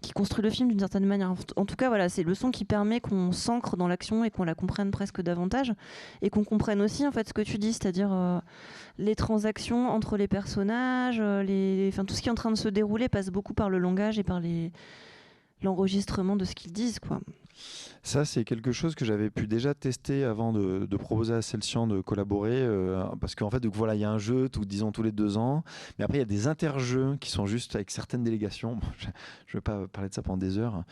[0.00, 1.32] qui construit le film d'une certaine manière.
[1.56, 4.44] En- tout cas, voilà, c'est le son qui permet qu'on s'ancre dans l'action et qu'on
[4.44, 5.72] la comprenne presque davantage
[6.20, 8.38] et qu'on comprenne aussi en fait ce que tu dis, c'est-à-dire euh,
[8.98, 12.56] les transactions entre les personnages, euh, les, enfin tout ce qui est en train de
[12.58, 14.42] se dérouler passe beaucoup par le langage et par
[15.62, 17.20] l'enregistrement de ce qu'ils disent, quoi.
[18.02, 21.86] Ça, c'est quelque chose que j'avais pu déjà tester avant de, de proposer à Celsian
[21.86, 22.60] de collaborer.
[22.60, 25.12] euh, parce qu'en fait, donc, voilà, il y a un jeu, tout, disons, tous les
[25.12, 25.64] deux ans.
[25.98, 28.74] Mais après, il y a des interjeux qui sont juste avec certaines délégations.
[28.80, 29.12] Bon, je ne
[29.58, 30.84] vais pas parler de ça pendant des heures.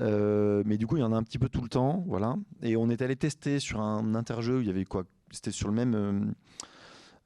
[0.00, 2.04] Euh, mais du coup, il y en a un petit peu tout le temps.
[2.06, 2.36] Voilà.
[2.62, 5.04] Et on est allé tester sur un interjeu où il y avait quoi?
[5.30, 5.94] C'était sur le même.
[5.94, 6.20] euh,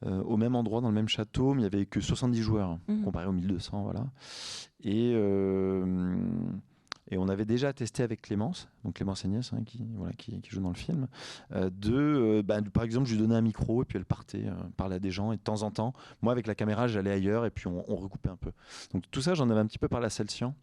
[0.07, 2.79] euh, au même endroit, dans le même château, mais il n'y avait que 70 joueurs,
[2.87, 3.03] Mhm.
[3.03, 3.83] comparé aux 1200.
[3.83, 4.07] Voilà.
[4.85, 6.16] Et, euh,
[7.11, 10.61] et on avait déjà testé avec Clémence, donc Clémence Agnès, hein, qui, voilà, qui, joue
[10.61, 11.09] dans le film,
[11.53, 14.47] euh, de, euh, bah, par exemple, je lui donnais un micro et puis elle partait,
[14.47, 17.47] euh, à des gens et de temps en temps, moi avec la caméra, j'allais ailleurs
[17.47, 18.53] et puis on, recoupait un peu.
[18.92, 20.55] Donc tout ça, j'en avais un petit peu parlé à Celsian,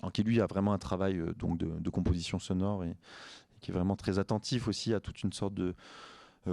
[0.00, 2.96] alors qui lui a vraiment un travail euh, donc de, composition sonore et,
[3.60, 5.74] qui est vraiment très attentif aussi à toute une sorte de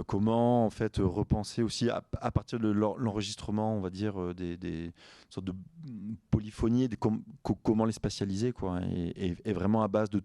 [0.06, 4.34] comment en fait euh, repenser aussi à, partir de l'en- l'enregistrement, on va dire euh,
[4.34, 4.92] des,
[5.30, 5.54] sortes de
[7.42, 8.80] co- comment les spatialiser quoi,
[9.14, 10.22] et, vraiment à base de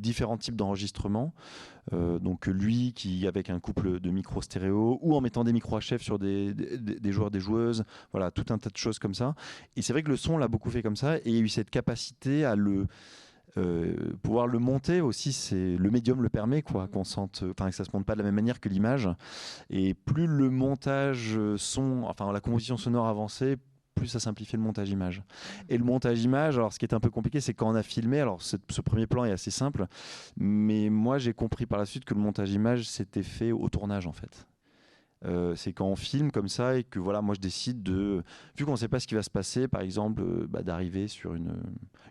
[0.00, 1.32] différents types d'enregistrements.
[1.92, 5.78] Euh, donc lui qui avec un couple de micros stéréo ou en mettant des micros
[5.78, 9.14] HF sur des, des, des joueurs, des joueuses, voilà tout un tas de choses comme
[9.14, 9.34] ça.
[9.76, 11.40] Et c'est vrai que le son l'a beaucoup fait comme ça et il y a
[11.40, 12.86] eu cette capacité à le
[13.56, 17.74] euh, pouvoir le monter aussi, c'est le médium le permet quoi, qu'on sente, enfin que
[17.76, 19.08] ça se monte pas de la même manière que l'image.
[19.70, 23.58] Et plus le montage son, enfin la composition sonore avançait,
[23.94, 25.22] plus ça simplifiait le montage image.
[25.68, 27.82] Et le montage image, alors ce qui est un peu compliqué, c'est quand on a
[27.82, 29.86] filmé, alors ce, ce premier plan est assez simple,
[30.36, 34.06] mais moi j'ai compris par la suite que le montage image s'était fait au tournage
[34.06, 34.46] en fait.
[35.24, 38.22] Euh, c'est quand on filme comme ça et que voilà, moi je décide de,
[38.56, 41.08] vu qu'on ne sait pas ce qui va se passer, par exemple, euh, bah, d'arriver
[41.08, 41.56] sur une,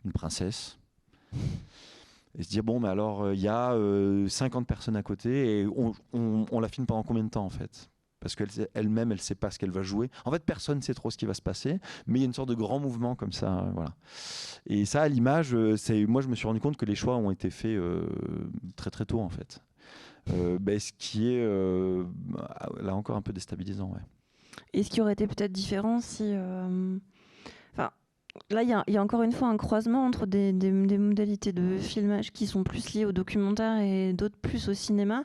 [0.04, 0.80] une princesse
[2.38, 5.68] et se dire bon, mais alors il y a euh, 50 personnes à côté et
[5.68, 7.90] on, la filme pendant combien de temps en fait?
[8.20, 10.10] Parce qu'elle sait- elle-même, elle sait pas ce qu'elle va jouer.
[10.24, 12.26] En fait, personne ne sait trop ce qui va se passer, mais il y a
[12.26, 13.94] une sorte de grand mouvement comme ça, euh, voilà.
[14.66, 17.18] Et ça, à l'image, euh, c'est moi, je me suis rendu compte que les choix
[17.18, 18.08] ont été faits euh,
[18.78, 19.62] très très tôt, en fait.
[20.32, 22.06] Euh, ben, ce qui est euh,
[22.82, 24.00] là encore un peu déstabilisant, ouais.
[24.74, 26.34] Et ce qui aurait été peut-être différent si.
[28.50, 32.48] Là, il y, a- encore une fois un croisement entre des, modalités de filmage qui
[32.48, 35.24] sont plus liées au documentaire et d'autres plus au cinéma.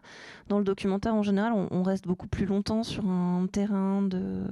[0.49, 4.45] Dans le documentaire, en général, on, reste beaucoup plus longtemps sur un terrain de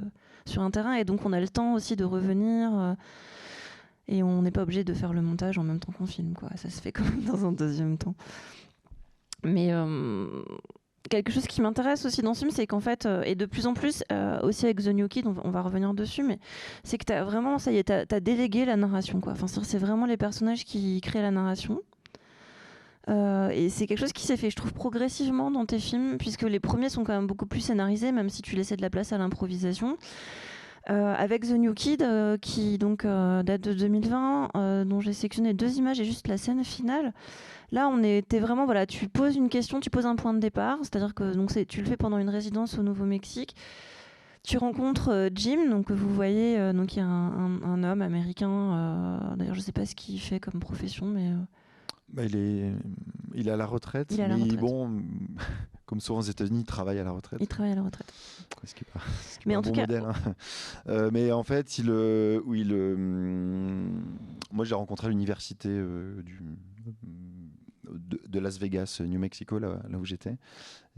[0.47, 2.71] sur un terrain et donc on a le temps aussi de revenir.
[2.79, 2.95] euh,
[4.09, 6.49] et on n'est pas obligé de faire le montage en même temps qu'on filme, quoi.
[6.57, 8.15] Ça se fait quand même dans un deuxième temps.
[9.43, 10.43] Mais euh,
[11.09, 13.67] quelque chose qui m'intéresse aussi dans ce film, c'est qu'en fait, euh, et de plus
[13.67, 16.39] en plus, euh, aussi avec The New Kid, on, va- revenir dessus, mais
[16.85, 19.21] c'est que tu as vraiment, ça y est, tu as, délégué la narration.
[19.21, 19.33] Quoi.
[19.33, 21.81] Enfin, c'est c'est vraiment les personnages qui créent la narration.
[23.09, 26.43] Euh, et c'est quelque chose qui s'est fait, je trouve, progressivement dans tes films, puisque
[26.43, 29.13] les premiers sont quand même beaucoup plus scénarisés, même si tu laissais de la place
[29.13, 29.97] à l'improvisation.
[30.89, 35.13] Euh, avec The New Kid, euh, qui donc euh, date de 2020, euh, dont j'ai
[35.13, 37.13] sélectionné deux images et juste la scène finale.
[37.73, 40.79] Là, on était vraiment, voilà, tu poses une question, tu poses un point de départ,
[40.83, 43.57] c'est-à-dire que donc tu le fais pendant une résidence au Nouveau-Mexique.
[44.45, 49.35] Tu rencontres Jim, donc vous voyez, donc il y a un, un- un homme américain.
[49.37, 51.33] D'ailleurs, je sais pas ce qu'il fait comme profession, mais
[52.13, 52.73] Bah, il est
[53.35, 54.61] il est à la retraite, Il est à la mais retraite.
[54.61, 55.03] bon,
[55.87, 57.39] comme souvent aux États-Unis, il travaille à la retraite.
[57.41, 58.13] Il travaille à la retraite.
[58.65, 60.35] Ce qui est pas, ce qui est Mais en tout bon cas- modèle, hein.
[60.89, 64.03] Euh, mais en fait, il, euh, où il, hum,
[64.53, 66.41] moi, j'ai rencontré à l'université euh, du
[67.89, 70.37] de, de Las Vegas, New Mexico, là, là où j'étais.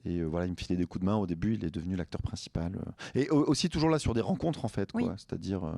[0.07, 1.17] Et euh, voilà, il me filait des coups de main.
[1.17, 2.77] Au début, il est devenu l'acteur principal.
[2.77, 2.91] euh.
[3.15, 4.89] Et au- aussi toujours là sur des rencontres, en fait.
[4.95, 5.05] Oui.
[5.19, 5.73] C'est-à-dire, euh,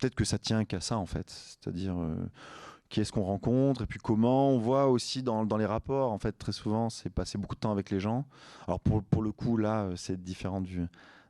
[0.00, 1.30] peut-être que ça tient qu'à ça, en fait.
[1.30, 1.96] C'est-à-dire,
[2.88, 6.12] qui est-ce qu'on rencontre et puis comment on voit aussi dans, dans les rapports.
[6.12, 8.24] En fait, très souvent, c'est passer beaucoup de temps avec les gens.
[8.66, 10.86] Alors pour, pour le coup, là, euh, c'est différent du,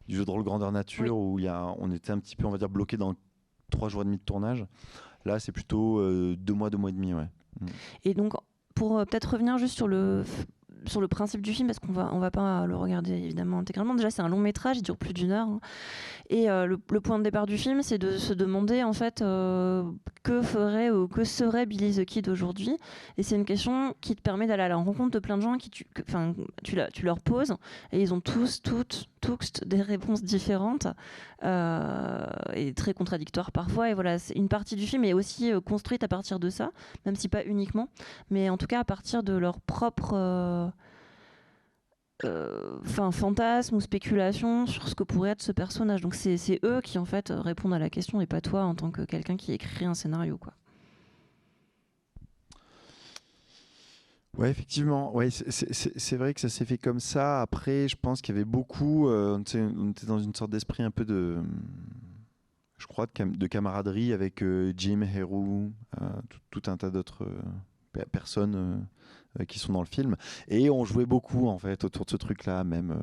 [0.08, 2.46] du jeu de rôle grandeur nature où il y a, on était un petit peu,
[2.46, 3.14] on va dire, bloqué dans
[3.70, 4.66] trois jours et demi de tournage.
[5.24, 7.28] Là, c'est plutôt euh, deux mois, deux mois et demi, ouais.
[8.04, 8.34] Et donc,
[8.74, 10.24] pour euh, peut-être revenir juste sur le,
[10.86, 13.94] sur le principe du film, parce qu'on va, on va pas le regarder évidemment intégralement.
[13.94, 15.48] Déjà, c'est un long métrage, il dure plus d'une heure.
[15.48, 15.60] hein.
[16.28, 19.84] Et euh, le, point de départ du film, c'est de se demander en fait euh,
[20.24, 22.76] que ferait ou que serait Billy the Kid aujourd'hui.
[23.16, 25.56] Et c'est une question qui te permet d'aller à la rencontre de plein de gens
[25.56, 26.34] qui tu, enfin,
[26.64, 27.54] tu, leur poses
[27.92, 30.88] et ils ont tous, toutes, tous des réponses différentes
[31.44, 33.90] euh, et très contradictoires parfois.
[33.90, 36.70] Et voilà, une partie du film est aussi construite à partir de ça,
[37.04, 37.88] même si pas uniquement,
[38.30, 40.72] mais en tout cas à partir de leur propre
[42.24, 46.00] euh, euh, enfin, fantasme ou spéculation sur ce que pourrait être ce personnage.
[46.00, 48.90] Donc c'est eux qui en fait répondent à la question et pas toi en tant
[48.90, 50.38] que quelqu'un qui écrit un scénario.
[50.38, 50.54] Quoi.
[54.38, 55.14] Ouais, effectivement.
[55.14, 57.40] Ouais, c'est- vrai que ça s'est fait comme ça.
[57.40, 59.08] Après, je pense qu'il y avait beaucoup.
[59.08, 61.38] euh, on était dans une sorte d'esprit un peu de.
[62.78, 65.72] Je crois de, cam- de camaraderie avec euh, Jim, Heru,
[66.50, 67.26] tout, un tas d'autres
[67.92, 68.86] pe- personnes
[69.48, 70.16] qui sont dans le film.
[70.48, 72.98] Et on jouait beaucoup, en fait, autour de ce truc-là, même.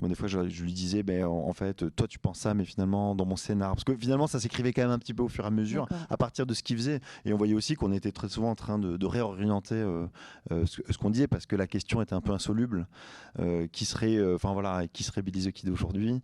[0.00, 2.54] Moi, des fois, je, je lui disais, ben, en, en fait, toi, tu penses ça,
[2.54, 3.70] mais finalement, dans mon scénar.
[3.74, 5.86] Parce que finalement, ça s'écrivait quand même un petit peu au fur et à mesure,
[6.08, 7.00] à partir de ce qu'il faisait.
[7.24, 10.06] Et on voyait aussi qu'on était très souvent en train de, de réorienter euh,
[10.52, 12.86] euh, ce, ce qu'on disait, parce que la question était un peu insoluble.
[13.38, 16.20] Euh, qui serait, enfin voilà, qui serait Billy the Kid aujourd'hui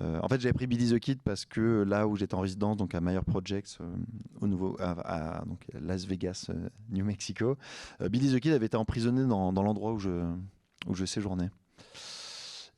[0.00, 2.94] En fait, j'avais pris Billy the Kid parce que là où j'étais en résidence, donc
[2.94, 3.78] à Meyer Projects,
[4.40, 4.90] au nouveau, à,
[5.40, 6.50] à- donc Las Vegas,
[6.90, 7.56] New Mexico,
[8.10, 10.24] Billy the Kid avait été emprisonné dans, dans l'endroit où je,
[10.86, 11.50] où je séjournais.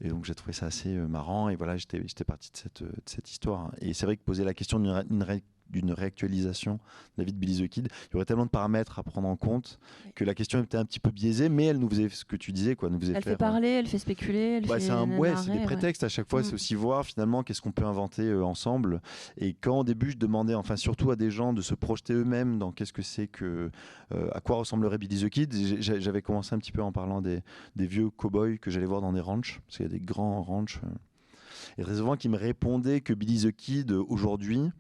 [0.01, 2.91] Et donc j'ai trouvé ça assez euh, marrant et voilà j'étais parti de cette, euh,
[2.91, 3.73] de cette histoire.
[3.81, 5.23] Et c'est vrai que poser la question d'une
[5.71, 6.79] d'une réactualisation de
[7.19, 9.37] la vie de Billy the Kid, il y aurait tellement de paramètres à prendre en
[9.37, 10.13] compte Oui.
[10.15, 12.53] que la question était un petit peu biaisée, mais elle nous faisait ce que tu
[12.53, 13.33] disais quoi, nous faisait Elle faire.
[13.33, 16.29] fait parler, elle fait spéculer, elle fait c'est un, ouais, c'est des prétextes à chaque
[16.29, 19.01] fois, c'est aussi voir finalement qu'est-ce qu'on peut inventer euh, ensemble.
[19.37, 22.59] Et quand au début je demandais, enfin surtout à des gens de se projeter eux-mêmes
[22.59, 23.71] dans qu'est-ce que c'est que,
[24.15, 27.41] euh, à quoi ressemblerait Billy the Kid, j'avais commencé un petit peu en parlant des,
[27.77, 30.43] des vieux cow-boys que j'allais voir dans des ranchs, parce qu'il y a des grands
[30.43, 30.81] ranchs.
[30.85, 30.89] euh.
[31.77, 34.71] Et très souvent qui me répondaient que Billy the Kid aujourd'hui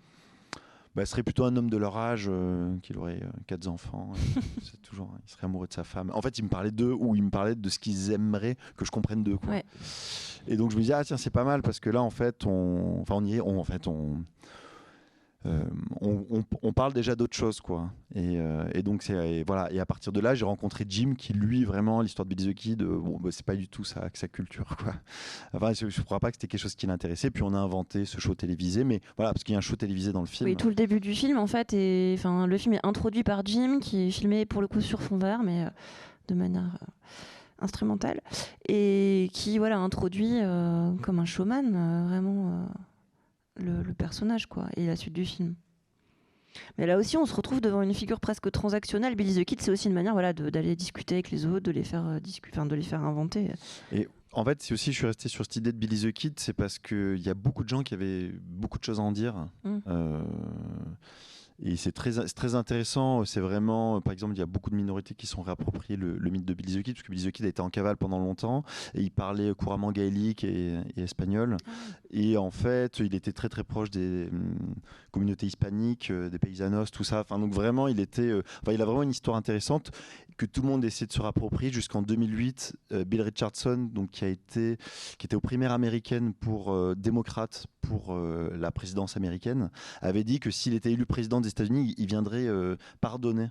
[0.98, 4.10] bah, serait plutôt un homme de leur âge, euh, qu'il aurait euh, quatre enfants.
[4.62, 6.10] c'est toujours, il serait amoureux de sa femme.
[6.12, 8.84] En fait, il me parlait d'eux ou il me parlait de ce qu'ils aimeraient que
[8.84, 9.36] je comprenne d'eux.
[9.36, 9.50] quoi.
[9.50, 9.64] Ouais.
[10.48, 12.46] Et donc je me disais ah tiens c'est pas mal parce que là en fait
[12.46, 14.24] on, enfin on y est, on, en fait on,
[15.48, 15.64] euh,
[16.62, 17.90] on, parle déjà d'autre chose quoi.
[18.14, 21.32] Et, euh, et donc et voilà et à partir de là j'ai rencontré Jim qui
[21.32, 24.28] lui vraiment l'histoire de Billy the Kid euh, bah, c'est pas du tout sa, sa
[24.28, 24.94] culture quoi.
[25.54, 28.04] Enfin je, je crois pas que c'était quelque chose qui l'intéressait puis on a inventé
[28.04, 30.48] ce show télévisé mais voilà parce qu'il y a un show télévisé dans le film.
[30.48, 33.44] Oui, tout le début du film, en fait, est, enfin, le film est introduit par
[33.44, 35.66] Jim, qui est filmé pour le coup sur fond vert, mais
[36.28, 36.78] de manière
[37.60, 38.20] instrumentale,
[38.68, 40.40] et qui, voilà, introduit
[41.02, 42.68] comme un showman vraiment
[43.58, 45.54] le, le personnage, quoi, et la suite du film.
[46.78, 49.14] Mais là aussi, on se retrouve devant une figure presque transactionnelle.
[49.14, 51.70] Billy the Kid, c'est aussi une manière, voilà, de- d'aller discuter avec les autres, de
[51.70, 52.18] les faire euh,
[52.52, 53.52] enfin, de les faire inventer.
[54.32, 56.52] En fait, si aussi je suis resté sur cette idée de Billy the Kid, c'est
[56.52, 59.46] parce qu'il y a beaucoup de gens qui avaient beaucoup de choses à en dire.
[59.64, 59.78] Mm.
[59.86, 60.22] Euh,
[61.62, 63.24] et c'est très, très intéressant.
[63.24, 66.30] C'est vraiment, par exemple, il y a beaucoup de minorités qui sont réappropriées le, le
[66.30, 68.18] mythe de Billy the Kid, parce que Billy the Kid a été en cavale pendant
[68.18, 71.56] longtemps et il parlait couramment gaélique et, et espagnol.
[72.10, 74.56] Et en fait, il était très très proche des hum,
[75.10, 77.20] communautés hispaniques, euh, des paysanos, tout ça.
[77.20, 79.90] Enfin, donc vraiment, il était, euh, enfin, il a vraiment une histoire intéressante
[80.38, 82.76] que tout le monde essaie de se rapproprier jusqu'en 2008.
[82.92, 84.78] euh, Bill Richardson, donc qui a été,
[85.18, 89.70] qui était aux primaires américaines pour euh, démocrate pour euh, la présidence américaine,
[90.00, 92.46] avait dit que s'il était élu président des États-Unis, il viendrait
[93.00, 93.48] pardonner.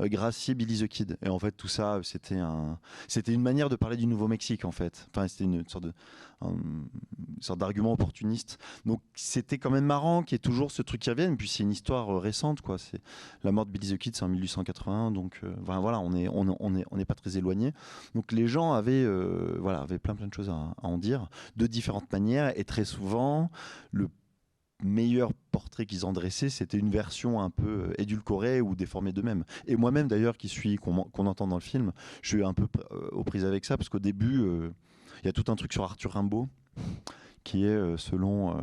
[0.00, 1.18] Euh, gracier Billy the Kid.
[1.22, 4.64] Et en fait, tout ça, euh, c'était un, c'était une manière de parler du Nouveau-Mexique,
[4.64, 5.08] en fait.
[5.10, 5.92] Enfin, c'était une sorte de,
[7.40, 8.58] sorte d'argument opportuniste.
[8.86, 11.36] Donc, c'était quand même marrant qu'il y ait toujours ce truc qui revienne.
[11.36, 12.78] Puis, c'est une histoire euh, récente, quoi.
[12.78, 13.00] C'est
[13.42, 15.10] la mort de Billy the Kid, c'est en 1881.
[15.10, 17.72] Donc, voilà, on est, on, est, on n'est pas très éloigné.
[18.14, 19.06] Donc, les gens avaient,
[19.58, 22.58] voilà, avaient plein, plein de choses à, à en dire de différentes manières.
[22.58, 23.50] Et très souvent,
[23.92, 24.08] le
[24.82, 29.44] meilleur portrait qu'ils ont dressé, c'était une version un peu euh, édulcorée ou déformée d'eux-mêmes.
[29.66, 33.08] Et moi-même, d'ailleurs, qui suis qu'on entend dans le film, je suis un peu euh,
[33.12, 34.70] aux prises avec ça parce qu'au début, euh,
[35.22, 36.48] il y a tout un truc sur Arthur Rimbaud
[37.42, 38.60] qui est, selon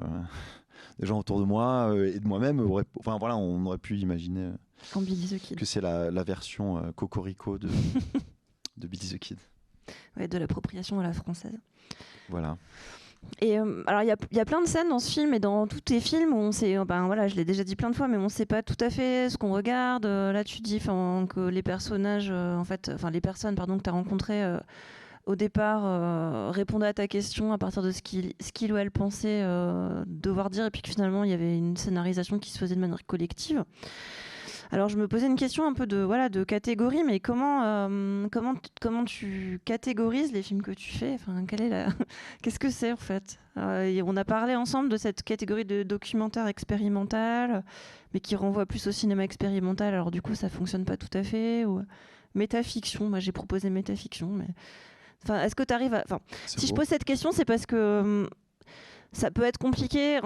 [1.00, 2.62] des gens autour de moi et de moi-même,
[3.00, 4.52] enfin voilà, on aurait pu imaginer
[4.94, 7.68] que c'est la, version cocorico de,
[8.78, 9.40] de Billy the Kid.
[10.18, 11.58] Ouais, de l'appropriation à la française.
[12.30, 12.58] Voilà.
[13.44, 16.00] Euh, alors il y, a plein de scènes dans ce film et dans tous tes
[16.00, 18.30] films où on sait, ben voilà, je l'ai déjà dit plein de fois, mais on
[18.30, 20.06] sait pas tout à fait ce qu'on regarde.
[20.06, 23.84] Euh, là, tu dis que les personnages, euh, en fait, enfin les personnes, pardon, que
[23.84, 24.44] tu as rencontrées
[25.26, 29.44] au départ répondaient à ta question à partir de ce qu'il ou elle pensait
[30.06, 32.80] devoir dire, et puis que finalement il y avait une scénarisation qui se faisait de
[32.80, 33.64] manière collective.
[34.76, 38.28] Alors je me posais une question un peu de voilà de catégorie, mais comment euh,
[38.30, 41.14] comment comment tu catégorises les films que tu fais?
[41.14, 41.88] Enfin, quelle est la
[42.44, 43.40] qu'est-ce que c'est en fait?
[43.56, 47.64] Euh, On a parlé ensemble de cette catégorie de documentaire expérimental,
[48.14, 49.94] mais qui renvoie plus au cinéma expérimental.
[49.94, 51.64] Alors du coup, ça fonctionne pas tout à fait.
[51.64, 51.82] Ou
[52.34, 53.08] métafiction.
[53.08, 54.50] Moi, j'ai proposé métafiction, mais
[55.24, 58.02] enfin, est-ce que tu arrives à Enfin, si je pose cette question, c'est parce que
[58.02, 58.30] hum,
[59.14, 60.20] ça peut être compliqué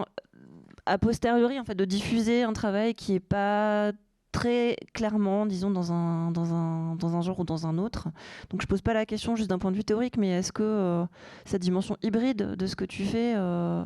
[0.87, 3.91] a posteriori en fait de diffuser un travail qui est pas
[4.31, 8.09] très clairement, disons, dans un, dans, un, dans un genre ou dans un autre.
[8.49, 10.63] Donc je pose pas la question juste d'un point de vue théorique, mais est-ce que
[10.63, 11.05] euh,
[11.45, 13.83] cette dimension hybride de ce que tu fais euh,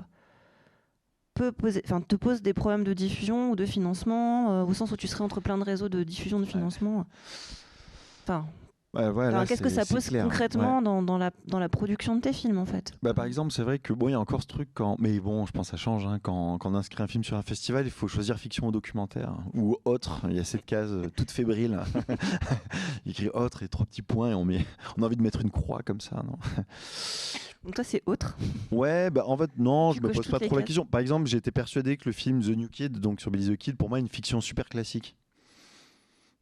[1.34, 4.97] peut poser, te pose des problèmes de diffusion ou de financement, euh, au sens où
[4.97, 7.06] tu serais entre plein de réseaux de diffusion de financement?
[8.23, 8.45] Enfin,
[8.93, 12.65] Qu'est-ce que ça pose concrètement dans, dans, la, dans la production de tes films en
[12.65, 12.93] fait?
[13.01, 15.19] Bah, Par exemple, c'est vrai que bon, il y a encore ce truc quand, mais
[15.19, 17.41] bon, je pense que ça change hein, quand, quand, on inscrit un film sur un
[17.41, 20.21] festival, il faut choisir fiction ou documentaire hein, ou autre.
[20.29, 21.79] Il y a cette case euh, toute fébrile,
[23.06, 24.65] il écrit autre et trois petits points et on met,
[24.97, 26.38] on a envie de mettre une croix comme ça, non?
[27.63, 28.38] Donc toi, c'est autre?
[28.71, 30.86] Ouais, bah en fait, non, je me pose pas trop la question.
[30.86, 33.58] Par exemple, j'ai été persuadé que le film The New Kid, donc sur Billy the
[33.58, 35.15] Kid, pour moi, est une fiction super classique.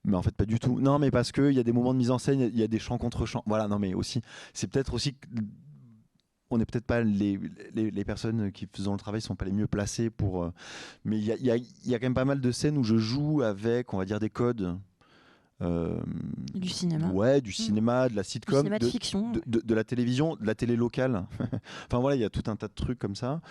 [0.03, 0.79] Mais en fait, pas du tout.
[0.79, 2.67] Non, mais parce qu'il y a des moments de mise en scène, il y a
[2.67, 3.43] des chants contre chants.
[3.45, 4.21] Voilà, non, mais aussi,
[4.53, 5.15] c'est peut-être aussi.
[6.49, 7.39] On n'est peut-être pas les,
[7.73, 10.43] les, personnes qui faisant le travail sont pas les mieux placées pour.
[10.43, 10.51] Euh,
[11.05, 12.83] mais il y a, y, a, y a, quand même pas mal de scènes où
[12.83, 14.77] je joue avec, on va dire, des codes.
[15.61, 16.01] Euh,
[16.53, 17.07] du cinéma.
[17.09, 17.53] Ouais, du mmh.
[17.53, 19.31] cinéma, de la sitcom, de, fiction.
[19.31, 21.25] De, de, la télévision, de la télé locale.
[21.85, 23.41] enfin voilà, il y a tout un tas de trucs comme ça.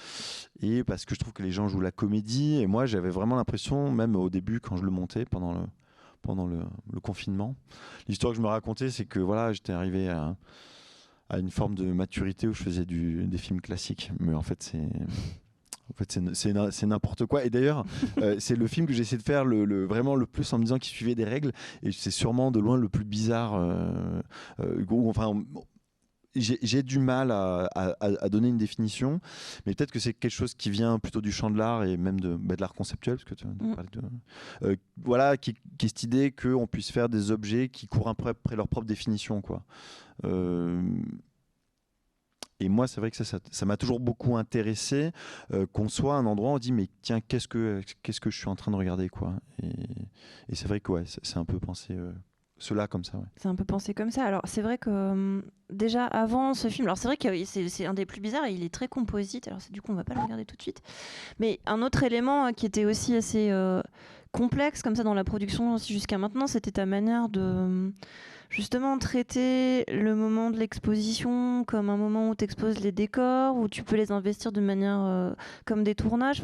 [0.61, 2.61] Et parce que je trouve que les gens jouent la comédie.
[2.61, 5.61] Et moi, j'avais vraiment l'impression, même au début, quand je le montais, pendant le,
[6.23, 6.65] pendant le,
[7.03, 7.57] confinement.
[8.09, 10.37] L'histoire que je me racontais, c'est que voilà, j'étais arrivé à,
[11.39, 14.11] une forme de maturité où je faisais du, des films classiques.
[14.19, 14.89] Mais en fait, c'est.
[15.91, 17.45] En fait, c'est n'importe quoi.
[17.45, 17.85] Et d'ailleurs,
[18.19, 20.63] euh, c'est le film que j'ai essayé de faire le, vraiment le plus en me
[20.63, 21.53] disant qu'il suivait des règles.
[21.83, 23.55] Et c'est sûrement de loin le plus bizarre.
[23.55, 24.23] Euh,
[24.61, 25.43] euh, enfin,
[26.35, 29.21] j'ai du mal à, donner une définition,
[29.67, 32.21] mais peut-être que c'est quelque chose qui vient plutôt du champ de l'art et même
[32.21, 33.77] de, bah, de l'art conceptuel, parce que tu mm.
[33.93, 34.01] de,
[34.63, 38.15] euh, voilà, qui, qui, est cette idée qu'on puisse faire des objets qui courent un
[38.15, 39.65] peu après leur propre définition, quoi.
[40.25, 40.83] Euh,
[42.63, 45.13] et moi, c'est vrai que ça, ça m'a toujours beaucoup intéressé
[45.53, 48.31] euh, qu'on soit à un endroit où on dit mais tiens, qu'est-ce que qu'est-ce que
[48.31, 49.33] je suis en train de regarder quoi.
[49.63, 49.71] Et,
[50.51, 51.97] et c'est vrai que ouais, c'est un peu pensé
[52.61, 53.15] cela comme ça.
[53.37, 54.25] C'est un peu pensé comme ça.
[54.25, 57.95] Alors c'est vrai que hum, déjà avant ce film, alors c'est vrai que c'est un
[57.95, 59.49] des plus bizarres il est très composite.
[59.49, 60.83] Alors du coup on va pas le regarder tout de suite.
[61.41, 63.83] Mais un autre élément euh, qui était aussi assez euh,
[64.31, 67.93] complexe comme ça dans la production jusqu'à maintenant, c'était ta manière de hum,
[68.51, 73.69] justement traiter le moment de l'exposition comme un moment où tu exposes les décors, où
[73.69, 75.33] tu peux les investir de manière euh,
[75.65, 76.43] comme des tournages.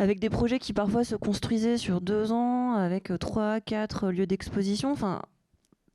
[0.00, 4.90] Avec des projets qui parfois se construisaient sur deux ans, avec trois, quatre lieux d'exposition.
[4.90, 5.22] Enfin,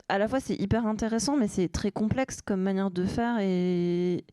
[0.08, 4.24] à la fois c'est hyper intéressant, mais c'est très complexe comme manière de faire et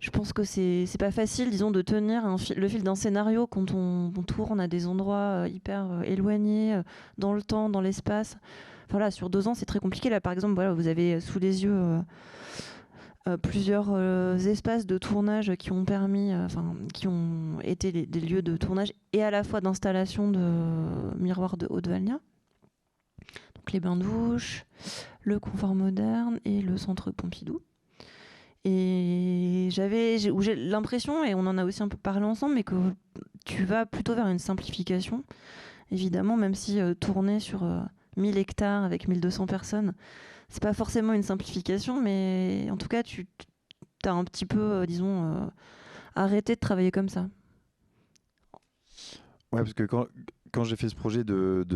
[0.00, 2.22] je pense que c'est pas facile, disons, de tenir
[2.56, 6.82] le fil d'un scénario quand on, tourne à des endroits euh, hyper euh, éloignés, euh,
[7.18, 8.38] dans le temps, dans l'espace.
[8.88, 10.08] Voilà, sur deux ans, c'est très compliqué.
[10.08, 12.00] Là, par exemple, vous avez sous les yeux
[13.28, 18.20] euh, plusieurs euh, espaces de tournage qui ont permis, euh, enfin, qui ont été des
[18.20, 20.40] lieux de tournage et à la fois d'installation de
[21.18, 22.18] miroirs de Haute-Valnia.
[23.56, 24.64] Donc les bains-douches,
[25.20, 27.60] le confort moderne et le centre Pompidou.
[28.64, 32.74] Et j'avais j'ai l'impression, et on en a aussi un peu parlé ensemble, mais que
[33.44, 35.24] tu vas plutôt vers une simplification,
[35.90, 37.66] évidemment, même si tourner sur
[38.16, 39.92] 1000 hectares avec 1200 personnes,
[40.50, 43.26] c'est pas forcément une simplification, mais en tout cas, tu
[44.04, 45.46] as un petit peu, euh, disons, euh,
[46.14, 47.28] arrêté de travailler comme ça.
[49.52, 50.06] Ouais, parce que quand,
[50.52, 51.66] quand j'ai fait ce projet de,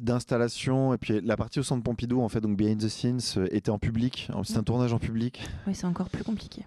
[0.00, 3.20] d'installation de, et puis la partie au centre Pompidou en fait donc behind the scenes
[3.38, 6.66] euh, était en public c'est un tournage en public oui c'est encore plus compliqué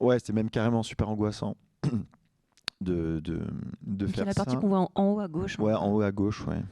[0.00, 1.54] ouais c'était même carrément super angoissant
[2.80, 3.40] de, de,
[3.82, 5.56] de faire la partie qu'on voit en, en haut à gauche.
[5.58, 5.62] hein.
[5.62, 6.62] Ouais, en haut à gauche, ouais.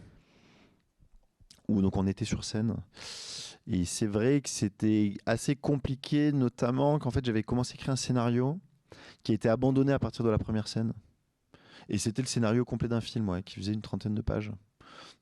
[1.69, 2.77] Où donc on était sur scène.
[3.69, 7.97] Et c'est vrai que c'était assez compliqué, notamment qu'en fait j'avais commencé à écrire un
[7.97, 8.61] scénario
[9.23, 10.93] qui a été abandonné à partir de la première scène.
[11.89, 14.53] Et c'était le scénario complet d'un film, qui faisait une trentaine de pages.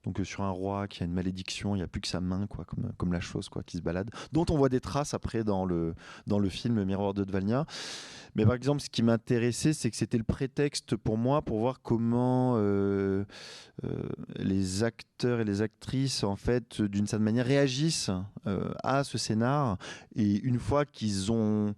[0.04, 2.20] Donc euh, sur un roi qui a une malédiction, il n'y a plus que sa
[2.20, 5.14] main, quoi, comme, comme la chose, quoi, qui se balade, dont on voit des traces
[5.14, 5.94] après dans le,
[6.48, 7.66] film Miroir de Dvalnia.
[8.36, 11.80] Mais par exemple, ce qui m'intéressait, c'est que c'était le prétexte pour moi pour voir
[11.82, 13.24] comment euh,
[13.84, 18.10] euh, les acteurs et les actrices, en fait, d'une certaine manière, réagissent
[18.46, 19.78] euh, à ce scénar.
[20.16, 21.74] Et une fois qu'ils ont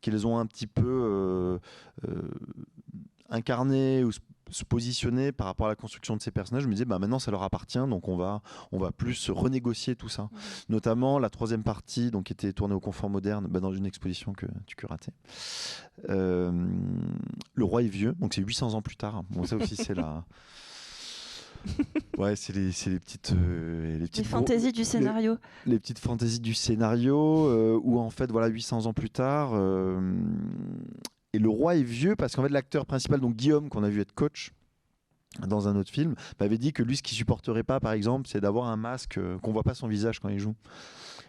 [0.00, 1.58] qu'ils ont un petit peu euh,
[2.08, 2.22] euh,
[3.28, 4.12] incarné ou
[4.50, 7.18] se- positionner par rapport à la construction de ces personnages, je me disais bah maintenant
[7.18, 8.42] ça leur appartient donc on va
[8.72, 10.28] on va plus renégocier tout ça.
[10.68, 14.32] Notamment la troisième partie donc qui était tournée au confort moderne bah, dans une exposition
[14.32, 15.12] que tu curatais.
[16.08, 16.66] Euh,
[17.54, 19.22] le roi est vieux donc c'est 800 ans plus tard.
[19.30, 20.24] Bon ça aussi c'est la
[22.18, 25.36] Ouais, c'est les, c'est les petites euh, les Les petites fantaisies du scénario.
[25.66, 30.00] les petites fantaisies du scénario, euh, où en fait, voilà, 800 ans plus tard, euh,
[31.36, 34.00] et le roi est vieux parce qu'en fait, l'acteur principal, donc Guillaume, qu'on a vu
[34.00, 34.52] être coach
[35.46, 38.40] dans un autre film, m'avait dit que lui, ce qu'il supporterait pas, par exemple, c'est
[38.40, 40.54] d'avoir un masque euh, qu'on voit pas son visage quand il joue.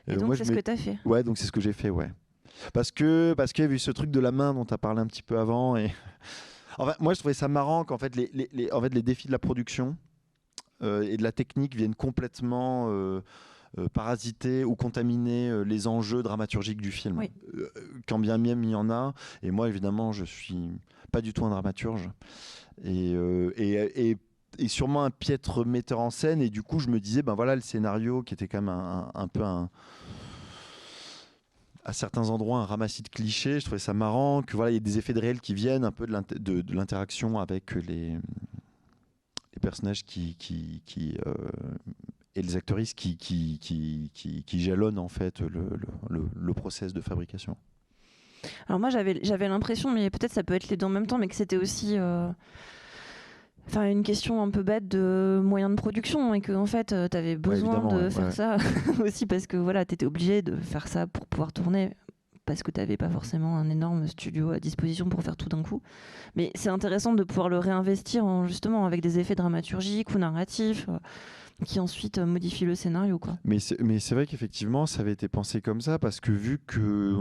[0.07, 0.97] Et Euh, donc, c'est ce que tu as fait.
[1.03, 2.09] Ouais, donc c'est ce que j'ai fait, ouais.
[2.73, 4.77] Parce que parce qu'il y avait eu ce truc de la main dont tu as
[4.79, 5.91] parlé un petit peu avant et
[6.79, 9.27] enfin, moi je trouvais ça marrant qu'en fait les, les- les- en fait les défis
[9.27, 9.95] de la production
[10.81, 13.21] euh, et de la technique viennent complètement euh,
[13.87, 17.17] parasiter ou contaminer euh, les enjeux dramaturgiques du film.
[17.19, 17.31] Oui.
[17.55, 17.69] Euh,
[18.07, 19.13] quand bien même il y en a
[19.43, 20.71] et moi évidemment je suis
[21.11, 22.09] pas du tout un dramaturge
[22.83, 24.17] et, euh, et, et
[24.59, 27.55] et sûrement un piètre metteur en scène et du coup je me disais ben voilà
[27.55, 29.69] le scénario qui était quand même un, un- un peu un
[31.85, 34.77] à certains endroits un ramassis de clichés je trouvais ça marrant que voilà il y
[34.77, 37.73] ait des effets de réel qui viennent un peu de l'inter- de- de l'interaction avec
[37.75, 38.17] les
[39.53, 41.33] les personnages qui qui, qui euh,
[42.37, 45.67] et les actrices qui qui, qui, qui, qui jalonnent en fait le,
[46.09, 47.57] le, process de fabrication
[48.67, 51.17] Alors moi j'avais j'avais l'impression, mais peut-être ça peut être les deux en même temps,
[51.17, 52.29] mais que c'était aussi euh,
[53.67, 57.17] enfin une question un peu bête de moyens de production et que en fait tu
[57.17, 58.31] avais besoin de ouais, faire ouais.
[58.31, 58.57] ça
[59.03, 61.91] aussi parce que voilà, tu étais obligé de faire ça pour pouvoir tourner
[62.45, 65.63] parce que tu n'avais pas forcément un énorme studio à disposition pour faire tout d'un
[65.63, 65.81] coup.
[66.35, 70.87] Mais c'est intéressant de pouvoir le réinvestir en, justement avec des effets dramaturgiques ou narratifs
[70.87, 70.97] euh,
[71.65, 73.17] qui ensuite euh, modifient le scénario.
[73.17, 73.37] Quoi.
[73.43, 73.75] Mais c'est,
[74.13, 77.15] vrai qu'effectivement, ça avait été pensé comme ça parce que vu que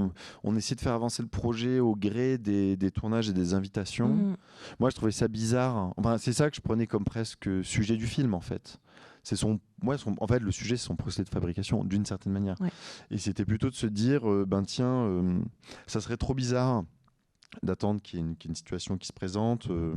[0.44, 4.08] on essayait de faire avancer le projet au gré des, des tournages et des invitations,
[4.08, 4.36] Mhm.
[4.78, 5.94] moi je trouvais ça bizarre.
[5.96, 8.78] Enfin, c'est ça que je prenais comme presque sujet du film en fait.
[9.22, 12.32] C'est son, ouais, son, en fait, le sujet, c'est son procédé de fabrication d'une certaine
[12.32, 12.54] manière.
[12.60, 12.70] Ouais.
[13.10, 15.40] Et c'était plutôt de se dire, euh, ben tiens, euh,
[15.88, 16.84] ça serait trop bizarre
[17.64, 19.68] d'attendre qu'il y, ait une, qu'il y ait une situation qui se présente.
[19.70, 19.94] euh,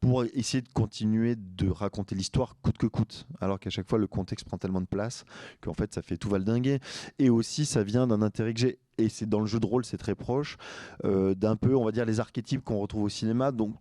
[0.00, 4.06] pour essayer de continuer de raconter l'histoire coûte que coûte, alors qu'à chaque fois le
[4.06, 5.24] contexte prend tellement de place
[5.60, 6.80] qu'en fait ça fait tout valdinguer.
[7.18, 9.84] Et aussi ça vient d'un intérêt que j'ai, et c'est dans le jeu de rôle
[9.84, 10.56] c'est très proche,
[11.04, 13.52] euh, d'un peu on va dire les archétypes qu'on retrouve au cinéma.
[13.52, 13.74] Donc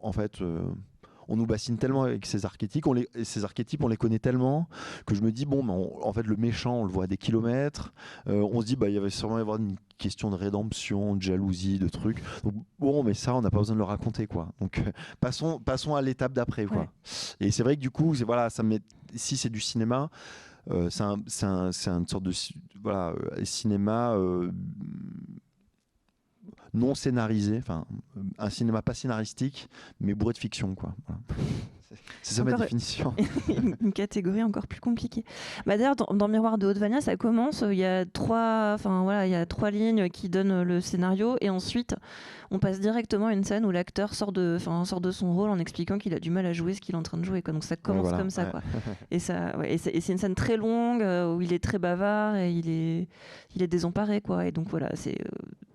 [0.00, 0.62] en fait euh,
[1.28, 4.68] on nous bassine tellement avec ces archétypes, on les, ces archétypes, on les connaît tellement
[5.06, 7.06] que je me dis bon, ben, on- en fait le méchant, on le voit à
[7.06, 7.92] des kilomètres.
[8.28, 11.22] Euh, on se dit bah il va sûrement y avoir une question de rédemption, de
[11.22, 12.22] jalousie, de trucs.
[12.44, 14.48] Donc, bon, mais ça, on n'a pas besoin de le raconter quoi.
[14.60, 16.78] Donc euh, passons, passons à l'étape d'après quoi.
[16.78, 16.88] Ouais.
[17.40, 18.80] Et c'est vrai que du coup, voilà, ça me met,
[19.14, 20.10] si c'est du cinéma.
[20.70, 22.32] euh, c'est un, un- une sorte de
[22.82, 23.14] voilà,
[23.44, 24.14] cinéma
[26.76, 27.84] non scénarisé, enfin
[28.16, 29.68] euh, un cinéma pas scénaristique,
[30.00, 30.94] mais bourré de fiction quoi.
[32.22, 33.14] C'est- ça ma définition.
[33.48, 35.24] une une catégorie encore plus compliquée.
[35.66, 37.64] Bah D'ailleurs, dans, dans Miroir de Haute-Vania, ça commence.
[37.70, 41.36] Il y a trois, enfin voilà, il y a trois lignes qui donnent le scénario,
[41.40, 41.94] et ensuite,
[42.50, 45.50] on passe directement à une scène où l'acteur sort de, enfin sort de son rôle
[45.50, 47.42] en expliquant qu'il a du mal à jouer ce qu'il est en train de jouer.
[47.42, 47.52] Quoi.
[47.52, 48.50] Donc ça commence voilà, comme ça, ouais.
[48.50, 48.60] quoi.
[49.10, 51.78] Et ça, ouais, et c'est et une scène très longue euh, où il est très
[51.78, 53.08] bavard et il est,
[53.54, 54.46] il est désemparé, quoi.
[54.46, 55.28] Et donc voilà, c'est, euh,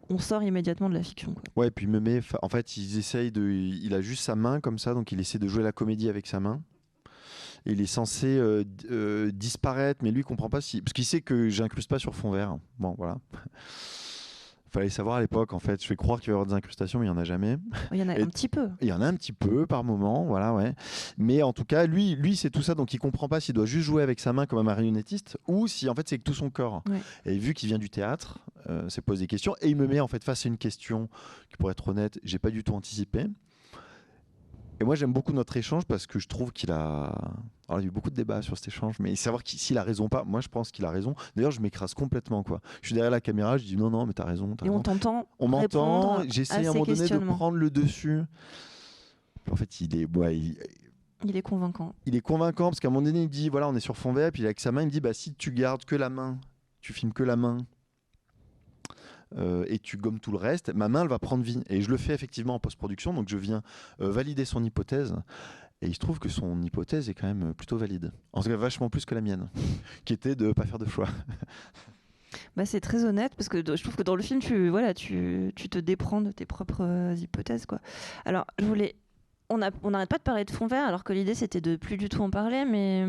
[0.09, 1.33] on sort immédiatement de la fiction.
[1.33, 1.43] Quoi.
[1.55, 2.21] Ouais, puis il me met.
[2.21, 3.49] fa- En fait, ils essayent de.
[3.49, 6.27] Il a juste sa main comme ça, donc il essaie de jouer la comédie avec
[6.27, 6.61] sa main.
[7.65, 10.81] Il est censé euh, euh, disparaître, mais lui il comprend pas si.
[10.81, 12.57] Parce qu'il sait que j'incruste pas sur fond vert.
[12.79, 13.17] Bon, voilà.
[14.73, 15.81] Fallait savoir à l'époque, en fait.
[15.81, 17.57] Je fais croire qu'il va y avoir des incrustations, mais il y en a jamais.
[17.91, 18.69] Il y en a Et- un petit peu.
[18.79, 20.73] Il y en a un petit peu par moment, voilà, ouais.
[21.17, 23.65] Mais en tout cas, lui, lui c'est tout ça, donc il comprend pas s'il doit
[23.65, 26.33] juste jouer avec sa main comme un marionnettiste ou si en fait c'est avec tout
[26.33, 26.83] son corps.
[26.89, 27.01] Ouais.
[27.25, 28.39] Et vu qu'il vient du théâtre,
[28.69, 31.09] euh, c'est pose des questions et il me met en fait face à une question
[31.49, 33.25] qui, pour être honnête, j'ai pas du tout anticipé.
[34.81, 37.13] Et moi, j'aime beaucoup notre échange parce que je trouve qu'il a.
[37.69, 39.83] Alors, il y a eu beaucoup de débats sur cet échange, mais savoir s'il a
[39.83, 41.13] raison ou pas, moi, je pense qu'il a raison.
[41.35, 42.61] D'ailleurs, je m'écrase complètement, quoi.
[42.81, 44.57] Je suis derrière la caméra, je dis non, non, mais t'as raison.
[44.65, 48.21] Et on t'entend On m'entend, j'essaie à un moment donné de prendre le dessus.
[49.51, 50.57] En fait, il est, ouais, il,
[51.25, 51.93] Il est convaincant.
[52.07, 54.13] il est convaincant parce qu'à un moment donné, il dit voilà, on est sur fond
[54.13, 56.39] vert, puis avec sa main, il me dit bah, si tu gardes que la main,
[56.79, 57.57] tu filmes que la main
[59.37, 61.61] euh, et tu gommes tout le reste, ma main, elle va prendre vie.
[61.69, 63.61] Et je le fais effectivement en post-production, donc je viens
[64.01, 65.15] euh, valider son hypothèse.
[65.81, 68.11] Et il se trouve que son hypothèse est quand même plutôt valide.
[68.33, 69.49] En tout cas, vachement plus que la mienne,
[70.05, 71.07] qui était de pas faire de choix.
[72.55, 75.51] Bah, c'est très honnête parce que je trouve que dans le film, tu, voilà, tu,
[75.53, 77.65] tu te déprends de tes propres euh, hypothèses.
[77.65, 77.79] Quoi.
[78.23, 78.95] Alors, je voulais.
[79.49, 81.75] On a- on n'arrête pas de parler de fond vert alors que l'idée c'était de
[81.75, 83.05] plus du tout en parler, mais.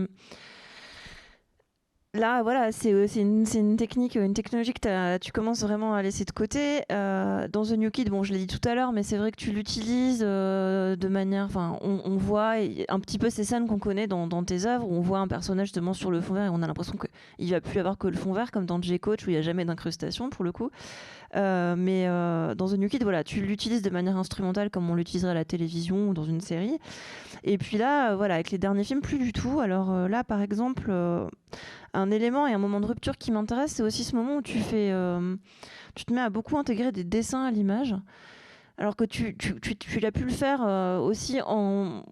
[2.14, 6.26] Là, voilà, c'est euh, c'est une, technique, une technologie que tu commences vraiment à laisser
[6.26, 6.82] de côté.
[6.92, 9.30] Euh, dans The New Kid, bon, je l'ai dit tout à l'heure, mais c'est vrai
[9.30, 11.46] que tu l'utilises euh, de manière.
[11.46, 12.56] Enfin, on, voit
[12.88, 15.26] un petit peu ces scènes qu'on connaît dans, dans tes œuvres où on voit un
[15.26, 18.08] personnage justement sur le fond vert et on a l'impression qu'il va plus avoir que
[18.08, 20.70] le fond vert, comme dans J-Coach où il n'y a jamais d'incrustation pour le coup.
[21.34, 24.94] Euh, mais euh, dans The New Kid, voilà, tu l'utilises de manière instrumentale comme on
[24.94, 26.78] l'utiliserait à la télévision ou dans une série.
[27.44, 29.60] Et puis là, euh, voilà, avec les derniers films, plus du tout.
[29.60, 30.92] Alors là, par exemple,
[31.94, 34.58] un élément et un moment de rupture qui m'intéresse, c'est aussi ce moment où tu
[34.58, 34.92] fais,
[35.94, 37.94] tu te mets à beaucoup intégrer des dessins à l'image,
[38.78, 40.60] alors que tu, tu, tu, tu l'as pu le faire
[41.02, 42.04] aussi en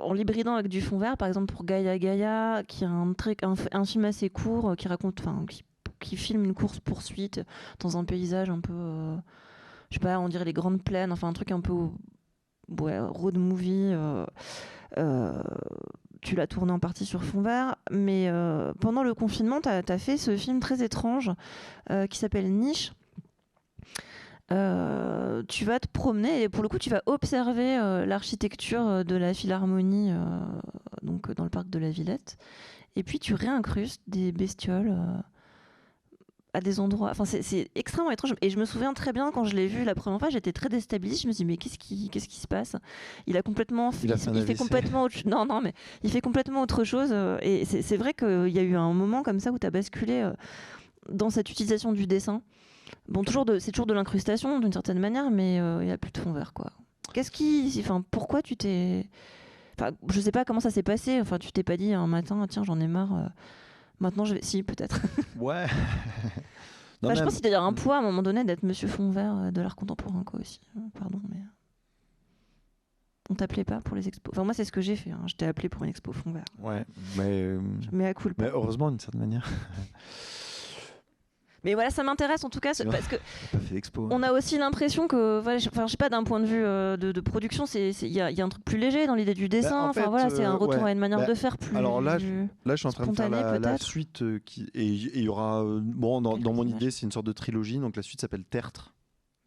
[0.00, 3.36] en l'hybridant avec du fond vert, par exemple pour Gaia Gaia, qui a un, très,
[3.42, 5.62] un, film assez court, qui raconte, enfin, qui,
[6.04, 7.40] qui filme une course poursuite
[7.80, 9.16] dans un paysage un peu, euh,
[9.90, 11.88] je sais pas, on dirait les grandes plaines, enfin un truc un peu
[12.68, 13.90] road movie.
[13.92, 14.26] euh,
[14.98, 15.42] euh,
[16.22, 19.98] tu l'as tourné en partie sur fond vert, mais euh, pendant le confinement, tu as,
[19.98, 21.30] fait ce film très étrange
[22.08, 22.92] qui s'appelle Niche.
[24.48, 27.76] Tu vas te promener et pour le coup tu vas observer
[28.06, 30.12] l'architecture de la Philharmonie
[31.02, 32.38] donc dans le parc de la Villette
[32.96, 34.96] et puis tu réincrustes des bestioles
[36.54, 39.54] à des endroits enfin c'est- extrêmement étrange et je me souviens très bien quand je
[39.56, 42.08] l'ai vu la première fois j'étais très déstabilisée je me suis dit mais qu'est-ce qui
[42.10, 42.76] qu'est-ce qui se passe?
[43.26, 46.20] Il a complètement Il a il, fait il complètement autre, non non mais il fait
[46.20, 49.52] complètement autre chose euh, et c'est vrai qu'il y a eu un moment comme ça
[49.52, 50.32] où tu as basculé euh,
[51.10, 52.40] dans cette utilisation du dessin
[53.08, 55.98] Bon, toujours de, c'est toujours de l'incrustation d'une certaine manière, mais euh, il n'y a
[55.98, 56.70] plus de fond vert, quoi.
[57.12, 59.08] Qu'est-ce qui, enfin, pourquoi tu t'es,
[59.78, 61.20] enfin, je sais pas comment ça s'est passé.
[61.20, 63.14] Enfin, tu t'es pas dit un matin, tiens, j'en ai marre.
[63.14, 63.26] euh,
[64.00, 65.00] maintenant, je vais, si peut-être.
[65.38, 65.64] Ouais.
[65.64, 65.74] Enfin,
[67.02, 69.10] Non, je pense qu'il y a un poids à un moment donné d'être Monsieur fond
[69.10, 70.60] vert euh, de l'art contemporain, quoi aussi.
[70.76, 71.36] Euh, Pardon, mais
[73.30, 74.32] on t'appelait pas pour les expos.
[74.34, 75.10] Enfin, moi, c'est ce que j'ai fait.
[75.10, 75.20] hein.
[75.26, 76.44] Je t'ai appelé pour une expo fond vert.
[76.58, 76.84] Ouais,
[77.16, 77.60] mais, euh,
[77.92, 78.34] Mais à cool.
[78.38, 79.48] mais heureusement d'une certaine manière.
[81.64, 84.04] Mais voilà, ça m'intéresse en tout cas, parce que fait d'expo.
[84.04, 84.08] hein.
[84.10, 86.62] On a aussi l'impression que, voilà, je, enfin, je sais pas, d'un point de vue
[86.62, 89.06] euh, de, de production, c'est il y, a il y a un truc plus léger
[89.06, 89.70] dans l'idée du dessin.
[89.70, 90.90] Bah, en enfin voilà, c'est un euh, retour ouais.
[90.90, 91.76] à une manière Bah, de faire plus.
[91.76, 94.68] alors là, plus- Là, je suis en train de faire la, la suite euh, qui
[94.74, 97.78] et il y aura euh, bon dans, mon idée, c'est une sorte de trilogie.
[97.78, 98.92] Donc la suite s'appelle Tertre.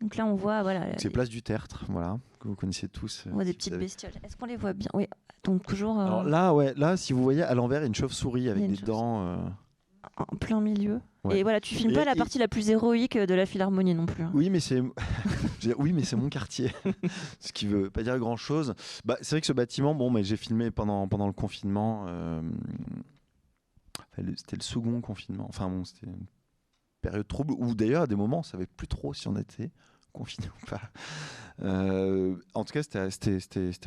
[0.01, 3.23] Donc là, on voit, voilà, C'est Place du Tertre, voilà, que vous connaissez tous.
[3.25, 4.11] euh, on voit des si petites bestioles.
[4.23, 4.89] Est-ce qu'on les voit bien?
[4.93, 5.07] Oui.
[5.43, 8.63] Donc toujours euh, Alors là, ouais, là, si vous voyez à l'envers, une chauve-souris avec
[8.63, 9.37] une des dents.
[10.19, 10.99] Euh, en plein milieu.
[11.23, 11.39] Ouais.
[11.39, 13.93] Et voilà, tu filmes Et- pas la et- partie la plus héroïque de la Philharmonie
[13.95, 14.23] non plus.
[14.23, 14.31] hein.
[14.33, 14.81] Oui, mais c'est
[15.77, 16.71] oui, mais c'est mon quartier.
[17.39, 18.73] ce qui veut pas dire grand-chose.
[19.05, 22.05] Bah, c'est vrai que ce bâtiment, bon, mais j'ai filmé pendant pendant le confinement.
[22.07, 22.41] euh,
[23.99, 25.45] enfin, C'était le second confinement.
[25.49, 26.25] Enfin bon, c'était une
[27.01, 29.71] période trouble où d'ailleurs à des moments on savait plus trop si on était
[30.17, 30.81] confiné ou pas.
[31.63, 33.39] Euh, en tout cas, c'était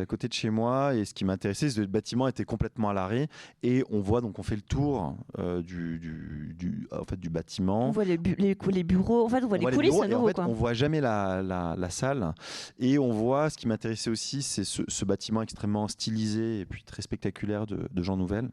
[0.03, 2.89] à- côté de chez moi et ce qui m'intéressait, c'est que le bâtiment était complètement
[2.91, 3.29] à l'arrêt
[3.63, 7.31] et on voit donc on fait le tour euh, du, du, du- en fait, du
[7.31, 7.87] bâtiment.
[7.89, 9.77] On voit les, bu- les, les bureaux, en fait, on voit On les voit les
[9.77, 10.29] coulisses bureaux à et en nouveau.
[10.29, 10.47] fait, quoi.
[10.49, 12.35] on voit jamais la, la- la salle
[12.81, 16.83] et on voit ce qui m'intéressait aussi c'est ce, ce bâtiment extrêmement stylisé et puis
[16.83, 18.49] très spectaculaire de, de Jean Nouvel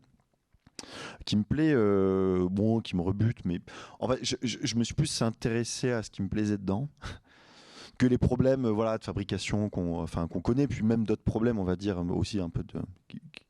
[1.26, 3.60] qui me plaît euh, bon qui me rebute mais
[4.00, 6.88] en fait je, je- je me suis plus intéressé à ce qui me plaisait dedans
[7.98, 11.64] que les problèmes euh, voilà de fabrication qu'on enfin connaît puis même d'autres problèmes on
[11.64, 12.82] va dire aussi un peu de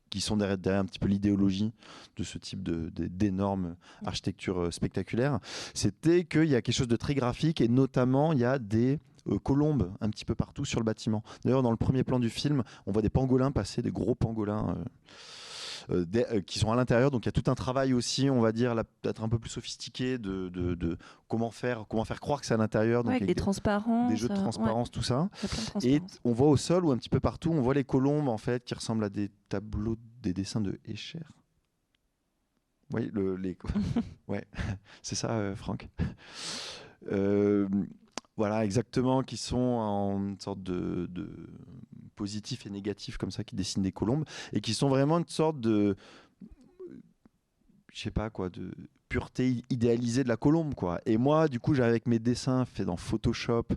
[0.10, 1.74] qui, sont derrière, un petit peu l'idéologie
[2.16, 3.76] de ce type d'énormes
[4.06, 5.39] architectures euh, spectaculaires
[5.74, 9.00] c'était qu'il y a quelque chose de très graphique et notamment il y a des
[9.30, 11.24] euh, colombes un petit peu partout sur le bâtiment.
[11.43, 14.70] D'ailleurs, dans le premier plan du film, on voit des pangolins passer, des gros pangolins.
[14.70, 14.84] euh, euh,
[15.90, 17.12] des- euh, qui sont à l'intérieur.
[17.12, 19.50] Donc il y a tout un travail aussi on va dire peut-être un peu plus
[19.50, 23.04] sophistiqué de, de- de comment faire comment faire croire que c'est à l'intérieur.
[23.04, 24.10] Donc Ouais, avec des transparences.
[24.10, 25.30] des jeux de euh, ouais, transparence tout ça.
[25.84, 28.38] Et on voit au sol ou un petit peu partout on voit les colombes en
[28.38, 31.20] fait qui ressemblent à des tableaux des dessins de Escher.
[32.94, 33.58] Le, les
[34.30, 34.46] ouais
[35.02, 35.90] c'est ça euh, Franck.
[37.12, 37.68] Euh,
[38.38, 41.30] voilà exactement qui sont en sorte de, de
[42.18, 45.61] positifs et négatifs comme ça qui dessinent des colombes et qui sont vraiment une sorte
[45.61, 45.95] de
[47.93, 48.74] je sais pas quoi de
[49.07, 50.99] pureté idéalisée de la colombe quoi.
[51.05, 53.68] Et moi du coup j'avais avec mes dessins faits dans Photoshop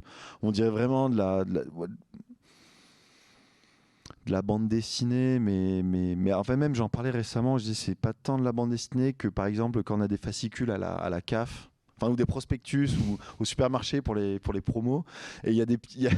[0.43, 1.63] on dirait vraiment de la, de la,
[4.27, 7.95] de la bande dessinée, mais, mais, mais enfin même j'en parlais récemment, je dis c'est
[7.95, 10.79] pas tant de la bande dessinée que par exemple quand on a des fascicules à
[10.79, 11.70] la, à la CAF,
[12.01, 15.05] enfin ou des prospectus ou au supermarché pour les, pour les promos,
[15.45, 16.11] et il y a des y a,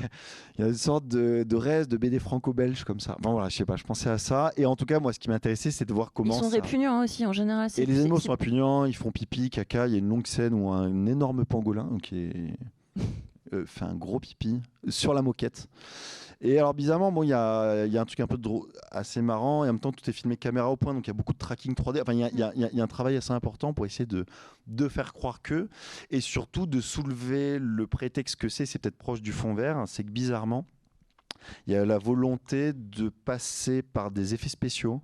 [0.59, 3.16] y a une sorte de, de reste de BD franco-belge comme ça.
[3.20, 5.18] Bon voilà, je sais pas, je pensais à ça, et en tout cas moi ce
[5.18, 6.57] qui m'intéressait c'est de voir comment Ils sont ça...
[6.57, 7.70] répugnants aussi en général.
[7.76, 9.87] Et les animaux sont répugnants, ils font pipi, caca.
[9.87, 12.57] Il y a une longue scène où un énorme pangolin qui est,
[13.53, 15.68] euh, fait un gros pipi sur la moquette.
[16.45, 18.36] Et alors bizarrement, bon, il y a, un truc un peu
[18.90, 21.12] assez marrant et en même temps tout est filmé caméra au point, donc il y
[21.12, 22.03] a beaucoup de tracking 3D.
[22.03, 25.68] Enfin, il y a, un travail assez important pour essayer de, faire croire que
[26.11, 30.03] et surtout de soulever le prétexte que c'est, c'est peut-être proche du fond vert, c'est
[30.03, 30.66] que bizarrement,
[31.68, 35.01] il y a la volonté de passer par des effets spéciaux,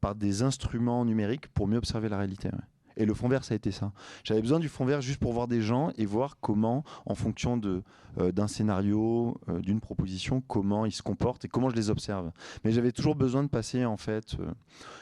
[0.00, 2.48] par des instruments numériques pour mieux observer la réalité.
[2.48, 2.75] ouais.
[2.96, 3.92] Et le fond vert, ça a été ça.
[4.24, 7.56] J'avais besoin du fond vert juste pour voir des gens et voir comment, en fonction
[7.56, 7.82] de,
[8.18, 12.30] euh, d'un scénario, euh, d'une proposition, comment ils se comportent et comment je les observe.
[12.64, 14.46] Mais j'avais toujours besoin de passer, en fait, euh,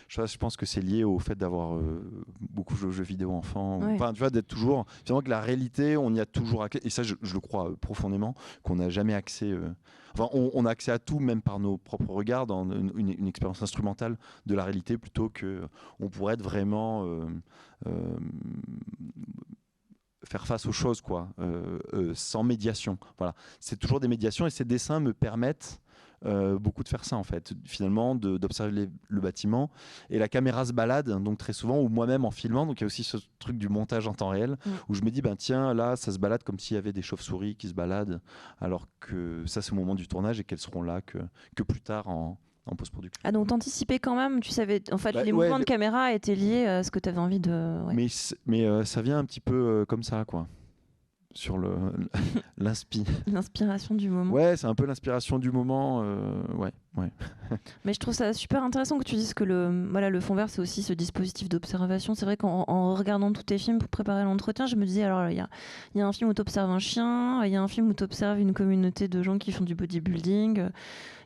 [0.09, 2.03] je, je pense que c'est lié au fait d'avoir euh,
[2.41, 3.79] beaucoup aux jeux vidéo enfant.
[3.79, 3.95] Ouais.
[3.95, 4.87] Enfin, tu vois, d'être toujours.
[5.05, 6.81] Finalement, que la réalité, on y a toujours accès.
[6.85, 9.53] Et ça, je, je le crois profondément, qu'on n'a jamais accès.
[10.19, 14.55] On, a accès à tout, même par nos propres regards, dans une, expérience instrumentale de
[14.55, 15.69] la réalité, plutôt que
[16.01, 17.27] on pourrait être vraiment euh,
[17.87, 18.17] euh,
[20.25, 21.03] faire face aux choses,
[21.39, 22.99] euh, sans médiation.
[23.19, 25.81] Voilà, c'est toujours des médiations et ces dessins me permettent
[26.27, 29.71] euh, beaucoup de faire ça en fait, finalement, d'observer le bâtiment
[30.11, 32.67] et la caméra se balade donc très souvent ou moi-même en filmant.
[32.67, 34.71] Donc il y a aussi ce truc du montage en temps réel Mm.
[34.89, 37.03] où je me dis ben tiens là ça se balade comme s'il y avait des
[37.03, 38.21] chauves-souris qui se baladent
[38.61, 41.19] alors que ça c'est au moment du tournage et qu'elles seront là que,
[41.57, 43.21] que plus tard en, en post-production.
[43.25, 45.65] Ah donc t'anticipais quand même, tu savais, en fait Bah, les ouais, mouvements de le-
[45.67, 47.51] caméra étaient liés à ce que tu avais envie de...
[47.87, 47.95] ouais.
[47.95, 48.07] Mais,
[48.47, 50.47] mais euh, ça vient un petit peu euh, comme ça quoi,
[51.35, 51.71] sur le
[52.59, 53.05] l'inspi.
[53.27, 54.33] L'inspiration du moment.
[54.33, 56.03] Ouais, c'est un peu l'inspiration du moment.
[56.05, 57.11] euh, ouais, ouais.
[57.85, 60.49] Mais je trouve ça super intéressant que tu dises que le, voilà, le fond vert,
[60.49, 62.15] c'est aussi ce dispositif d'observation.
[62.15, 65.29] C'est vrai qu'en en regardant tous tes films pour préparer l'entretien, je me disais, alors
[65.29, 65.49] il y a,
[65.95, 67.89] il y a un film où tu observes un chien, il y a un film
[67.89, 70.69] où tu observes une communauté de gens qui font du bodybuilding,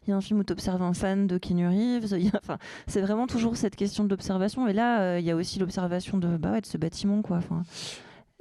[0.06, 2.14] il y a un film où tu observes un fan de Keanu Reeves.
[2.18, 2.56] il y a- Enfin,
[2.86, 4.66] c'est vraiment toujours cette question d'observation.
[4.66, 7.20] Et là, euh, il y a aussi l'observation de, bah ouais, de ce bâtiment.
[7.20, 7.36] Quoi.
[7.36, 7.62] Enfin,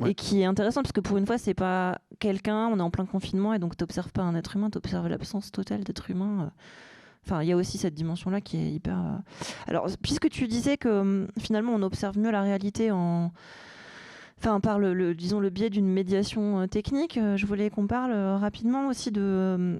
[0.05, 2.91] Et qui est intéressant parce que pour une fois, c'est pas quelqu'un, on est en
[2.91, 6.11] plein confinement et donc tu n'observes pas un être humain, tu observes l'absence totale d'être
[6.11, 6.43] humain.
[6.43, 6.49] euh.
[7.25, 8.97] Enfin, il y a aussi cette dimension-là qui est hyper.
[8.97, 9.17] euh,
[9.67, 13.31] Alors, puisque tu disais que hum, finalement, on observe mieux la réalité en.
[14.39, 18.87] Enfin, par le, disons, le biais d'une médiation euh, technique, je voulais qu'on parle rapidement
[18.87, 19.79] aussi de.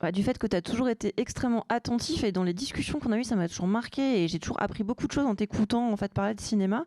[0.00, 3.10] Bah, du fait que tu as toujours été extrêmement attentif et dans les discussions qu'on
[3.10, 5.90] a eues, ça m'a toujours marqué et j'ai toujours appris beaucoup de choses en t'écoutant
[5.90, 6.84] en fait parler de cinéma.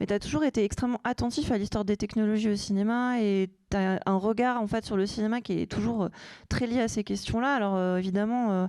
[0.00, 3.76] Mais tu as toujours été extrêmement attentif à l'histoire des technologies au cinéma et tu
[3.76, 6.08] as un regard en fait sur le cinéma qui est toujours euh,
[6.48, 7.54] très lié à ces questions-là.
[7.54, 8.66] Alors euh, évidemment, euh,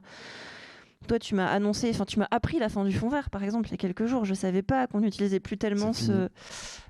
[1.07, 3.67] toi tu m'as annoncé, enfin tu m'as appris la fin du fond vert par exemple
[3.67, 4.25] il y a quelques jours.
[4.25, 6.29] Je savais pas qu'on n'utilisait plus tellement ce,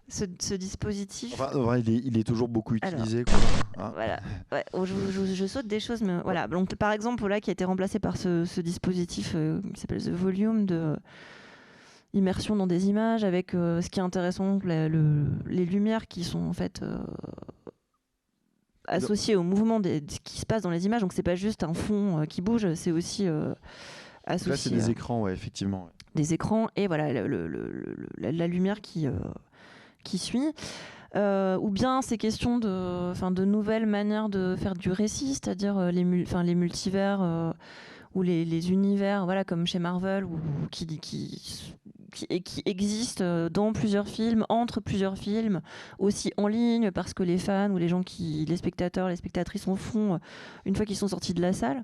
[0.10, 1.34] ce, ce dispositif.
[1.34, 3.00] Enfin, en vrai, il, est, il est toujours beaucoup Alors.
[3.00, 3.24] utilisé.
[3.24, 3.34] quoi.
[3.78, 3.92] Ah.
[3.94, 4.20] Voilà,
[4.52, 6.48] ouais, oh, je, je- je saute des choses, mais voilà.
[6.48, 10.02] Donc, par exemple, là, qui a été remplacé par ce, ce dispositif euh, qui s'appelle
[10.04, 10.96] The Volume de euh,
[12.14, 16.24] immersion dans des images, avec euh, ce qui est intéressant, la- le- les lumières qui
[16.24, 16.98] sont en fait euh,
[18.88, 21.02] associées au mouvement de ce qui se passe dans les images.
[21.02, 23.28] Donc, c'est pas juste un fond euh, qui bouge, c'est aussi
[24.30, 25.90] euh, Là, c'est des à écrans, ouais, effectivement.
[26.16, 29.12] des écrans et voilà le- le- le- le- la, la lumière qui, euh,
[30.04, 30.52] qui suit.
[31.16, 35.78] Euh, ou bien ces questions de, enfin, de nouvelles manières de faire du récit, c'est-à-dire
[35.78, 37.54] euh, les, mul- les multivers euh,
[38.16, 41.64] ou les, les univers, voilà, comme chez Marvel, ou, ou qui, qui,
[42.12, 45.62] qui, qui existent euh, dans plusieurs films, entre plusieurs films,
[46.00, 49.70] aussi en ligne, parce que les fans ou les gens qui, les spectateurs, les spectatrices
[49.70, 50.18] en font euh,
[50.66, 51.84] une fois qu'ils sont sortis de la salle.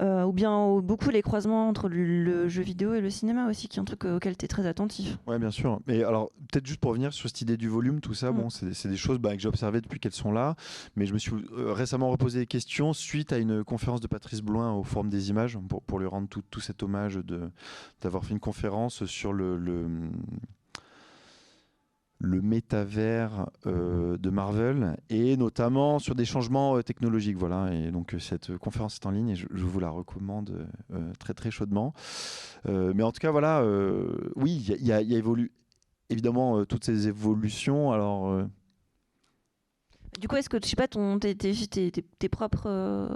[0.00, 3.68] Euh, ou bien beaucoup les croisements entre le, le jeu vidéo et le cinéma aussi,
[3.68, 5.18] qui est un truc euh, auquel tu es très attentif.
[5.26, 5.78] Ouais, bien sûr.
[5.86, 8.36] Mais alors, peut-être juste pour revenir sur cette idée du volume, tout ça, Mm.
[8.36, 10.54] bon, c'est c'est des choses bah, que j'ai observées depuis qu'elles sont là.
[10.96, 14.40] Mais je me suis euh, récemment reposé des questions suite à une conférence de Patrice
[14.40, 17.18] Bloin au Forum des images, pour, pour lui rendre tout, tout cet hommage
[18.00, 19.56] d'avoir fait une conférence sur le.
[19.58, 19.86] le
[22.22, 27.72] le métavers euh, de Marvel et notamment sur des changements euh, technologiques voilà.
[27.72, 31.12] Et donc euh, cette conférence est en ligne et je, je vous la recommande euh,
[31.18, 31.94] très très chaudement.
[32.68, 35.10] Euh, mais en tout cas voilà euh, oui il y a, il y a- il
[35.10, 35.50] y a évolu-
[36.10, 37.90] évidemment euh, toutes ces évolutions.
[37.90, 38.44] Alors euh,
[40.20, 43.08] Du coup, est-ce que, je sais pas, ton, tes, tes, tes, tes propres, euh,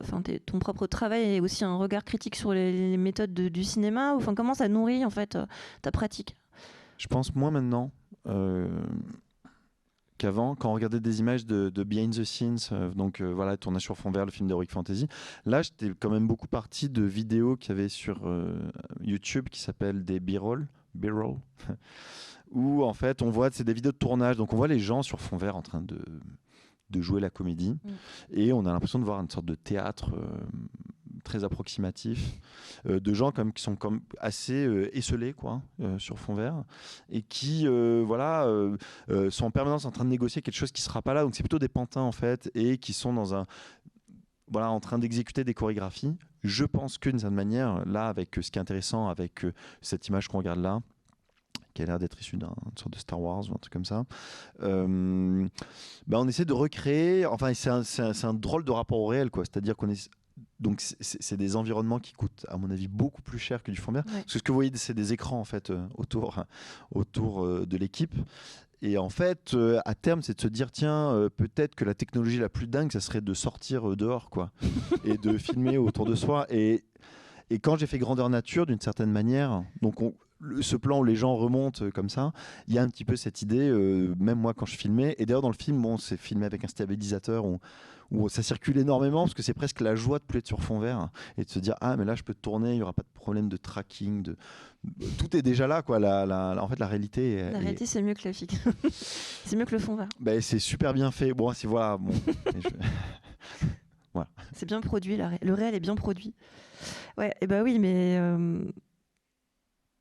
[0.00, 3.64] enfin, ton propre travail est aussi un regard critique sur les, les méthodes de, du
[3.64, 5.44] cinéma Enfin, comment ça nourrit en fait euh,
[5.82, 6.36] ta pratique?
[6.96, 7.90] Je pense moins maintenant.
[8.28, 8.68] Euh,
[10.18, 13.56] qu'avant, quand on regardait des images de, de behind the scenes, euh, donc euh, voilà,
[13.56, 15.08] tournage sur fond vert, le film d'Heroic Fantasy,
[15.46, 18.54] là j'étais quand même beaucoup parti de vidéos qu'il y avait sur euh,
[19.00, 21.36] YouTube qui s'appellent des B-roll, B-roll,
[22.52, 25.02] où en fait on voit, c'est des vidéos de tournage, donc on voit les gens
[25.02, 25.98] sur fond vert en train de,
[26.90, 27.90] de jouer la comédie, Mm.
[28.30, 30.14] et on a l'impression de voir une sorte de théâtre
[31.24, 32.38] très approximatif,
[32.86, 36.64] euh, de gens comme, qui sont comme assez euh, esselés quoi, euh, sur fond vert,
[37.08, 38.46] et qui euh, voilà,
[39.30, 41.42] sont en permanence en train de négocier quelque chose qui sera pas là, donc c'est
[41.42, 43.46] plutôt des pantins en fait, et qui sont dans un
[44.48, 46.14] voilà, en train d'exécuter des chorégraphies.
[46.42, 49.46] Je pense que d'une certaine manière, là, avec ce qui est intéressant avec
[49.80, 50.80] cette image qu'on regarde là,
[51.74, 54.04] qui a l'air d'être issue d'une sorte de Star Wars ou un truc comme ça,
[54.62, 55.48] euh,
[56.06, 57.26] bah, on essaie de recréer.
[57.26, 59.44] Enfin, c'est un drôle de rapport au réel, quoi.
[59.44, 60.10] C'est-à-dire qu'on est
[60.62, 63.92] donc c'est- des environnements qui coûtent, à mon avis, beaucoup plus cher que du fond
[63.92, 64.04] vert.
[64.06, 64.12] Ouais.
[64.12, 66.44] Parce que ce que vous voyez, c'est des écrans en fait euh, autour,
[66.94, 68.14] autour euh, de l'équipe.
[68.84, 71.94] Et en fait, euh, à terme, c'est de se dire tiens, euh, peut-être que la
[71.94, 74.50] technologie la plus dingue, ça serait de sortir euh, dehors, quoi,
[75.04, 76.46] et de filmer autour de soi.
[76.50, 76.82] Et,
[77.50, 81.04] et quand j'ai fait Grandeur Nature, d'une certaine manière, donc on- le- ce plan où
[81.04, 82.32] les gens remontent euh, comme ça,
[82.68, 85.24] il y a un petit peu cette idée, euh, même moi quand je filmais, et
[85.26, 87.58] d'ailleurs dans le film, bon, c'est filmé avec un stabilisateur où,
[88.10, 90.78] où ça circule énormément parce que c'est presque la joie de plus être sur fond
[90.78, 93.02] vert et de se dire ah mais là je peux tourner, il y aura pas
[93.02, 94.36] de problème de tracking, de
[95.16, 95.98] tout est déjà là quoi.
[95.98, 98.32] La, la- la- en fait la réalité, est- La est- réalité, c'est mieux que la
[98.34, 98.58] fiction.
[98.92, 100.08] c'est mieux que le fond vert.
[100.20, 101.32] ben, c'est super bien fait.
[101.32, 102.12] Bon si voilà bon.
[102.60, 102.68] Je-
[104.54, 106.34] C'est bien produit, la ré- le réel est bien produit.
[107.16, 108.16] Ouais, et bah oui, mais.
[108.18, 108.60] euh,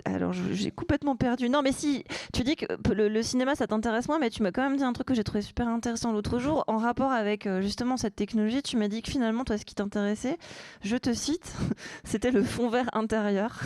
[0.05, 1.49] Alors, j'ai complètement perdu.
[1.49, 4.63] Non, mais si, tu dis que le, cinéma, ça t'intéresse moins, mais tu m'as quand
[4.63, 7.61] même dit un truc que j'ai trouvé super intéressant l'autre jour, en rapport avec euh,
[7.61, 8.61] justement cette technologie.
[8.61, 10.37] Tu m'as dit que finalement, toi, ce qui t'intéressait,
[10.83, 11.53] je te cite,
[12.03, 13.61] c'était le fond vert intérieur.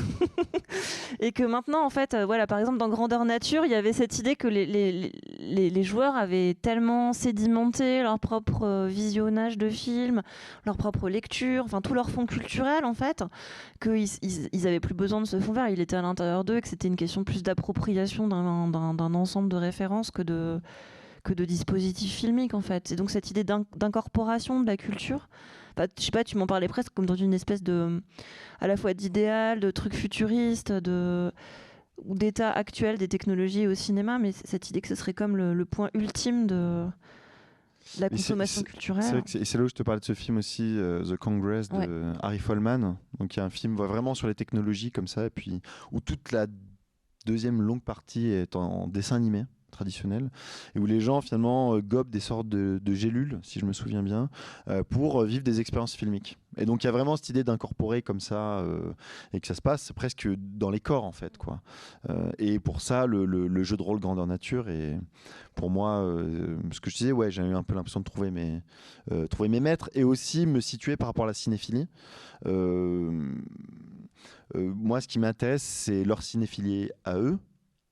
[1.19, 3.93] et que maintenant, en fait, euh, voilà, par exemple, dans Grandeur Nature, il y avait
[3.93, 10.21] cette idée que les, joueurs avaient tellement sédimenté leur propre euh, visionnage de films,
[10.65, 13.23] leur propre lecture, enfin tout leur fond culturel en fait,
[13.81, 16.24] qu'ils ils, ils plus besoin de ce fond vert, il était à l'intérieur
[16.57, 20.61] et que c'était une question plus d'appropriation d'un- ensemble de références que de,
[21.45, 22.87] dispositifs filmiques en fait.
[22.87, 25.27] C'est donc cette idée d'in- d'incorporation de la culture.
[25.77, 28.01] Enfin, je sais pas, tu m'en parlais presque comme dans une espèce de,
[28.61, 31.31] à la fois d'idéal, de truc futuriste, de
[32.05, 35.89] d'état actuel des technologies au cinéma, mais cette idée que ce serait comme le point
[35.93, 36.85] ultime de
[37.99, 39.23] la consommation culturelle.
[39.25, 42.13] C'est là où je te parlais de ce film aussi, euh, The Congress de Ouais.
[42.21, 42.97] Harry Folman.
[43.19, 45.61] Donc il y a un film vraiment sur les technologies comme ça, et puis
[45.91, 46.47] où toute la
[47.25, 49.45] deuxième longue partie est en dessin animé
[49.75, 50.29] traditionnel
[50.73, 54.01] et où les gens finalement euh, gobent des sortes de, gélules si je me souviens
[54.01, 54.29] bien
[54.69, 57.43] euh, pour euh, vivre des expériences filmiques et donc il y a vraiment cette idée
[57.43, 58.63] d'incorporer comme ça
[59.33, 61.61] et que ça se passe presque dans les corps en fait quoi
[62.39, 64.97] et pour ça le, jeu de rôle grandeur nature est
[65.53, 66.17] pour moi
[66.71, 68.61] ce que je disais ouais j'ai eu un peu l'impression de trouver mes
[69.29, 71.89] trouver mes maîtres et aussi me situer par rapport à la cinéphilie.
[74.53, 77.37] Moi, ce qui m'intéresse, c'est leur cinéphilie à eux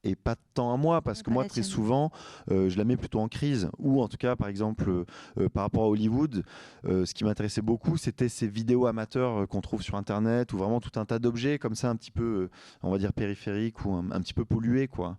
[0.03, 2.11] et pas tant à moi parce que Pas moi très souvent
[2.51, 3.69] euh, je la mets plutôt en crise.
[3.79, 5.05] Ou en tout cas par exemple euh,
[5.37, 6.43] euh, par rapport à Hollywood
[6.85, 10.79] euh, ce qui m'intéressait beaucoup c'était ces vidéos amateurs qu'on trouve sur internet ou vraiment
[10.79, 12.49] tout un tas d'objets comme ça un petit peu
[12.81, 15.17] on va dire périphériques ou un, un petit peu pollués quoi.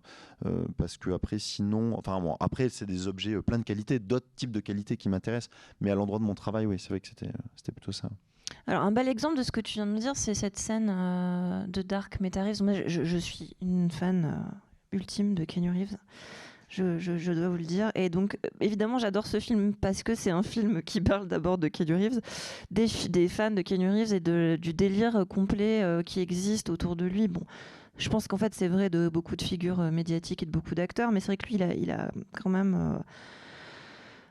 [0.77, 4.51] Parce que après sinon enfin bon après c'est des objets plein de qualités d'autres types
[4.51, 5.49] de qualités qui m'intéressent
[5.81, 8.09] mais à l'endroit de mon travail oui c'est vrai que c'était c'était plutôt ça.
[8.67, 10.89] Alors, un bel exemple de ce que tu viens de me dire, c'est cette scène
[10.89, 12.63] euh, de Dark Meta-Reeves.
[12.63, 14.55] Moi, je, je suis une fan euh,
[14.95, 15.97] ultime de Keanu Reeves.
[16.69, 17.91] Je, dois vous le dire.
[17.95, 21.67] Et donc, évidemment, j'adore ce film parce que c'est un film qui parle d'abord de
[21.67, 22.21] Keanu Reeves,
[22.71, 27.27] des, fans de Keanu Reeves et du délire complet euh, qui existe autour de lui.
[27.27, 27.43] Bon,
[27.97, 30.75] je pense qu'en fait, c'est vrai de beaucoup de figures euh, médiatiques et de beaucoup
[30.75, 32.75] d'acteurs, mais c'est vrai que lui, il a, quand même.
[32.75, 32.99] euh,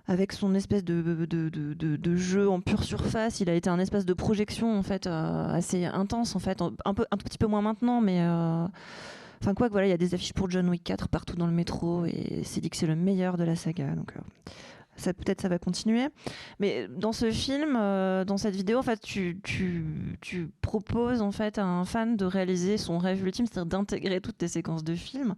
[0.06, 4.78] avec son espèce de, jeu en pure surface, il a été un espèce de projection
[4.78, 8.20] en fait assez intense en fait, un, petit peu moins maintenant, mais
[9.44, 11.46] enfin quoi que voilà, il y a des affiches pour John Wick 4 partout dans
[11.46, 14.20] le métro et c'est dit que c'est le meilleur de la saga, donc euh,
[14.96, 16.06] ça peut-être ça va continuer.
[16.60, 21.58] Mais dans ce film, euh, dans cette vidéo, en fait, tu, tu, proposes en fait
[21.58, 25.34] à un fan de réaliser son rêve ultime, c'est-à-dire d'intégrer toutes tes séquences de films.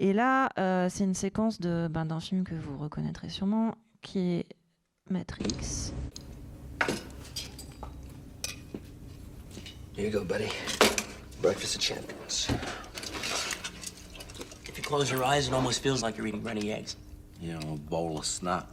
[0.00, 4.18] Et là, euh, c'est une séquence de ben, d'un film que vous reconnaîtrez sûrement, qui
[4.18, 4.46] est
[5.08, 5.92] Matrix.
[9.96, 10.48] Here you go, buddy.
[11.40, 12.48] Breakfast of champions.
[14.86, 16.94] If you close your eyes, it almost feels like you're eating runny eggs.
[17.40, 18.68] You know, a bowl of snot.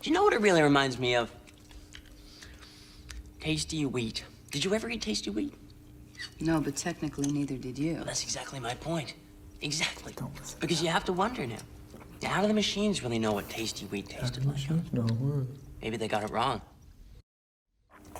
[0.00, 1.30] Do you know what it really reminds me of?
[3.38, 4.24] Tasty wheat.
[4.50, 5.52] Did you ever eat tasty wheat?
[6.40, 7.96] No, but technically neither did you.
[7.96, 9.12] Well, that's exactly my point.
[9.60, 10.14] Exactly.
[10.60, 11.56] Because you have to wonder now.
[12.22, 14.56] Now, How do the machines really know what tasty wheat tasted like?
[14.64, 15.42] huh?
[15.82, 16.62] Maybe they got it wrong.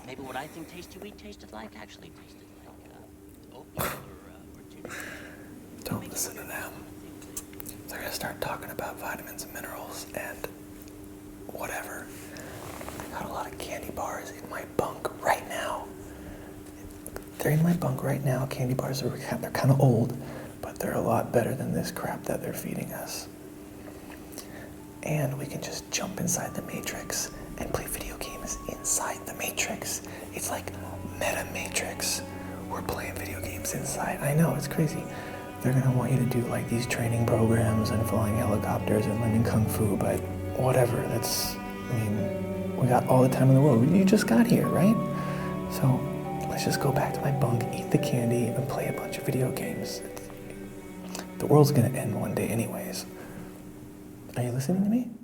[0.07, 4.59] Maybe what I think tasty wheat tasted like actually tasted like uh, oatmeal or, uh,
[4.59, 4.95] or tuna.
[5.87, 6.72] Don't listen to them.
[7.89, 10.49] They're gonna start talking about vitamins and minerals and
[11.47, 12.09] whatever.
[12.99, 15.87] I got a lot of candy bars in my bunk right now.
[17.39, 18.47] They're in my bunk right now.
[18.47, 20.16] Candy bars are they're kind of old,
[20.61, 23.28] but they're a lot better than this crap that they're feeding us.
[25.05, 30.03] And we can just jump inside the matrix and play video games inside the matrix.
[30.34, 30.72] It's like
[31.20, 32.22] meta matrix.
[32.68, 34.18] We're playing video games inside.
[34.20, 35.05] I know it's crazy.
[35.67, 39.43] They're gonna want you to do like these training programs and flying helicopters and learning
[39.43, 40.21] kung fu, but
[40.57, 40.97] whatever.
[41.09, 43.91] That's, I mean, we got all the time in the world.
[43.91, 44.95] You just got here, right?
[45.73, 46.01] So
[46.49, 49.27] let's just go back to my bunk, eat the candy, and play a bunch of
[49.27, 50.03] video games.
[51.39, 53.05] The world's gonna end one day, anyways.
[54.37, 55.16] Are you listening to me?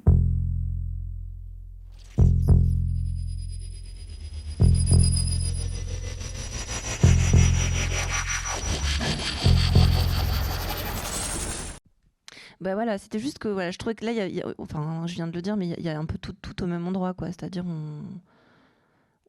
[12.62, 14.40] Bah voilà, c'était juste que voilà, je trouvais que là, il y a- il y
[14.40, 16.06] a- enfin, je viens de le dire, mais il y a- il y, a un
[16.06, 17.26] peu tout, tout au même endroit, quoi.
[17.28, 18.02] C'est-à-dire, on,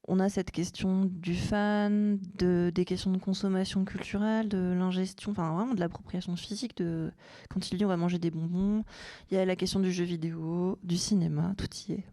[0.08, 5.52] on a cette question du fan, de, des questions de consommation culturelle, de l'ingestion, enfin
[5.56, 6.78] vraiment de l'appropriation physique.
[6.78, 7.12] De,
[7.50, 8.84] quand il dit on va manger des bonbons,
[9.32, 12.04] il y a la question du jeu vidéo, du cinéma, tout y est.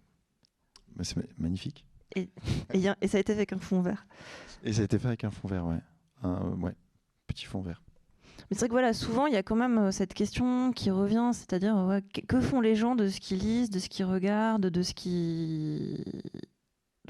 [0.97, 1.85] Bah, c'est ma- magnifique.
[2.17, 2.31] Et,
[2.73, 4.07] et ça a été fait avec un fond vert.
[4.65, 5.81] Et ça a été fait avec un fond vert, ouais.
[6.23, 6.75] Un, euh, ouais,
[7.27, 7.83] petit fond vert.
[8.51, 10.91] Mais c'est vrai que voilà, souvent il y a quand même euh, cette question qui
[10.91, 14.67] revient, c'est-à-dire euh, que, font les gens de ce qu'ils lisent, de ce qu'ils regardent,
[14.67, 16.05] de ce qui,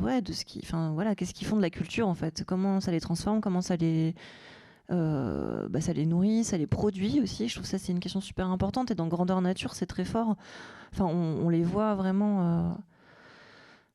[0.03, 2.45] ouais, de ce qui, enfin voilà, qu'est-ce qu'ils font de la culture en fait?
[2.47, 3.41] Comment ça les transforme?
[3.41, 4.15] Comment ça les,
[4.91, 7.49] euh, bah, ça les nourrit, ça les produit aussi?
[7.49, 10.37] Je trouve ça c'est une question super importante et dans Grandeur Nature c'est très fort.
[10.93, 12.77] Enfin, on, les voit vraiment.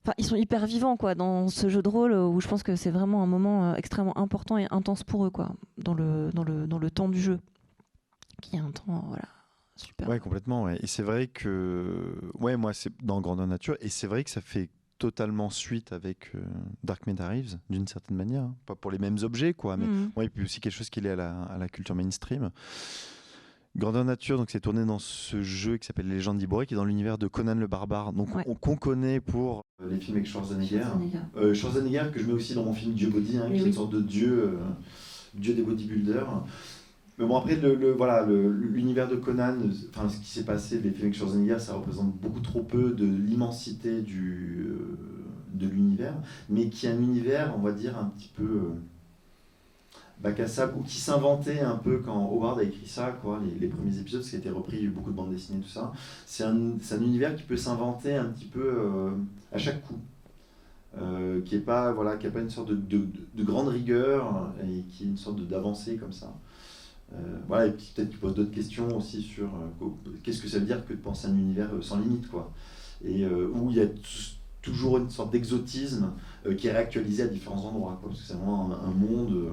[0.05, 2.75] Enfin, ils sont hyper vivants quoi dans ce jeu de rôle où je pense que
[2.75, 6.43] c'est vraiment un moment euh, extrêmement important et intense pour eux quoi dans le dans
[6.43, 7.39] le dans le temps du jeu
[8.41, 9.23] qui est un temps euh, voilà
[9.77, 10.07] super.
[10.07, 10.63] Ouais, complètement.
[10.63, 10.77] Ouais.
[10.81, 14.39] Et c'est vrai que, ouais, moi, c'est dans Grandeur Nature, et c'est vrai que ça
[14.39, 16.39] fait totalement suite avec euh,
[16.85, 18.43] Dark Meta Reeves, d'une certaine manière.
[18.43, 18.55] hein.
[18.65, 20.11] Pas pour les mêmes objets, quoi, mais Mhm.
[20.15, 22.51] ouais, et puis aussi quelque chose qui est à la, à la culture mainstream.
[23.75, 26.85] Grandeur Nature, donc c'est tourné dans ce jeu qui s'appelle Légende d'Iboré, qui est dans
[26.85, 28.43] l'univers de Conan le Barbare, donc Ouais.
[28.47, 30.83] on- qu'on connaît pour les films avec Schwarzenegger.
[31.37, 33.67] Euh, Schwarzenegger que je mets aussi dans mon film Dieu Body, hein, Oui, qui est
[33.67, 34.57] une sorte de dieu, euh,
[35.33, 36.27] dieu des bodybuilders.
[37.17, 40.75] Mais bon après le, le- voilà l'univers de Conan, euh, enfin ce qui s'est passé,
[40.79, 44.97] les films avec Schwarzenegger, ça représente beaucoup trop peu de l'immensité du euh,
[45.53, 46.13] de l'univers,
[46.49, 48.73] mais qui est un univers, on va dire un petit peu euh,
[50.21, 53.57] bac à sable ou qui s'inventait un peu quand Howard a écrit ça, quoi, les,
[53.59, 55.31] les premiers épisodes, ce qui a été repris, il y a eu beaucoup de bandes
[55.31, 55.93] dessinées, tout ça.
[56.25, 59.11] C'est un, univers qui peut s'inventer un petit peu euh,
[59.55, 59.99] à chaque coup.
[60.97, 64.53] Euh, qui est pas voilà qui a pas une sorte de, de, de grande rigueur
[64.63, 66.33] et qui est une sorte d'avancée comme ça
[67.13, 69.87] Euh, voilà et puis peut-être qu'il pose d'autres questions aussi sur euh,
[70.23, 72.51] qu'est-ce que ça veut dire que de penser à un univers euh, sans limite quoi
[73.03, 73.87] et où il y a
[74.61, 76.13] toujours une sorte d'exotisme
[76.57, 79.51] qui est réactualisé à différents endroits quoi, parce que c'est vraiment un, monde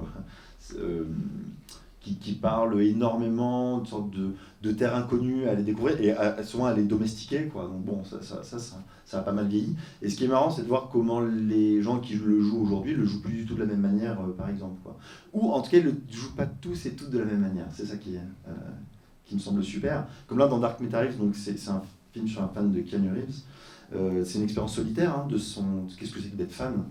[2.03, 4.31] qui, qui parle énormément de sorte de,
[4.63, 8.05] de terre inconnue à les découvrir et à, souvent à les domestiquer quoi donc bon
[8.05, 10.69] ça ça, ça, ça, a pas mal vieilli et ce qui est marrant, c'est de
[10.69, 13.67] voir comment les gens qui le jouent aujourd'hui le jouent plus du tout de la
[13.67, 14.77] même manière, euh, par exemple.
[14.83, 14.97] Quoi.
[15.35, 17.41] Ou en tout cas, ils ne le jouent pas tous et toutes de la même
[17.41, 17.67] manière.
[17.73, 18.51] C'est ça qui, euh,
[19.27, 20.07] qui me semble super.
[20.27, 21.83] Comme là, dans Dark Meta Reeves, donc c'est un
[22.13, 23.41] film sur un fan de Keanu Reeves.
[23.95, 25.87] Euh, c'est une expérience solitaire hein, de son.
[25.99, 26.83] Qu'est-ce que c'est que d'être fan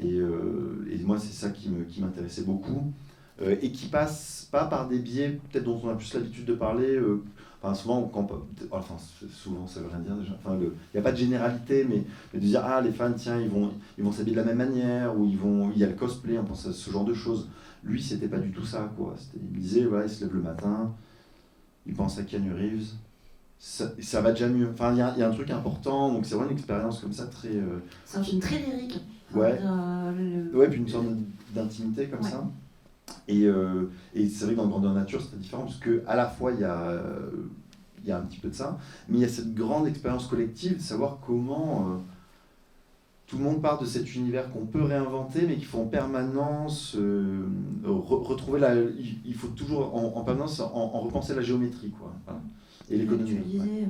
[0.00, 2.92] et, et moi, c'est ça qui me- qui m'intéressait beaucoup.
[3.40, 6.54] Euh, et qui passe pas par des biais, peut-être dont on a plus l'habitude de
[6.54, 6.96] parler.
[6.96, 7.22] euh,
[7.60, 8.28] Enfin, souvent, quand,
[8.70, 8.94] enfin,
[9.32, 10.32] souvent, ça veut rien dire déjà.
[10.38, 13.36] Enfin, il n'y a pas de généralité, mais, mais de dire ah les fans, tiens,
[13.40, 15.88] ils vont, ils vont s'habiller de la même manière ou ils vont, il y a
[15.88, 17.48] le cosplay, on pense à ce genre de choses.
[17.82, 19.16] Lui, c'était pas du tout ça, quoi.
[19.34, 20.92] Il disait voilà, il se lève le matin,
[21.84, 22.90] il pense à Keanu Reeves,
[23.58, 24.68] ça, ça va déjà mieux.
[24.72, 27.26] Enfin, il y y a un truc important, donc c'est vraiment une expérience comme ça
[27.26, 29.00] très, euh, C'est un film très lyrique.
[29.34, 29.58] Ouais.
[29.60, 30.12] Euh,
[30.52, 31.06] le- ouais, puis une sorte
[31.52, 32.30] d'intimité comme Ouais.
[32.30, 32.48] ça.
[33.28, 36.16] Et, euh, et c'est vrai que dans Grandeur Nature, c'est très différent, parce que à
[36.16, 37.30] la fois, il y a, euh,
[38.02, 40.26] il y a un petit peu de ça, mais il y a cette grande expérience
[40.26, 41.96] collective de savoir comment euh,
[43.26, 46.96] tout le monde part de cet univers qu'on peut réinventer, mais qu'il faut en permanence
[46.96, 48.74] re- retrouver la.
[49.26, 52.14] Il, faut toujours en, en permanence en, en repenser la géométrie, quoi.
[52.24, 52.40] Voilà.
[52.90, 53.32] Et l'économie.
[53.34, 53.38] ouais.
[53.40, 53.86] Actualisé.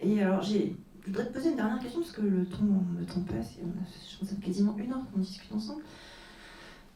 [0.00, 2.58] Et alors, j'ai je voudrais te poser une dernière question parce que le temps,
[2.98, 5.52] le temps passe et on a, je pense, ça fait quasiment une heure qu'on discute
[5.52, 5.82] ensemble.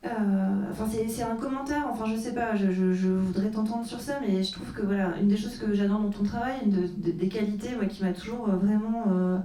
[0.05, 2.67] Euh, enfin, c'est un commentaire, enfin, je sais pas, je,
[3.09, 6.09] voudrais t'entendre sur ça, mais je trouve que voilà, une des choses que j'adore dans
[6.11, 9.39] ton travail, une de, de- des qualités moi, qui m'a toujours euh, vraiment euh,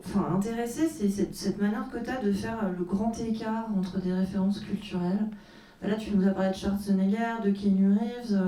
[0.00, 4.12] enfin, intéressée, c'est cette, manière que tu as de faire le grand écart entre des
[4.12, 5.28] références culturelles.
[5.82, 8.42] Là, tu nous as parlé de Schwarzenegger, de Keanu Reeves.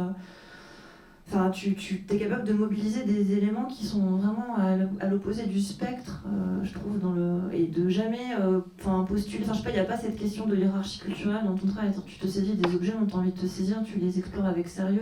[1.35, 4.55] Enfin, tu, tu es capable de mobiliser des éléments qui sont vraiment
[5.01, 9.43] à l'opposé du spectre, euh, je trouve, dans le et de jamais, euh, enfin, postuler.
[9.45, 11.67] Enfin, je sais pas, il n'y a pas cette question de hiérarchie culturelle dans ton
[11.69, 11.91] travail.
[12.07, 14.45] Tu te saisis des objets dont tu as envie de te saisir, tu les explores
[14.45, 15.01] avec sérieux,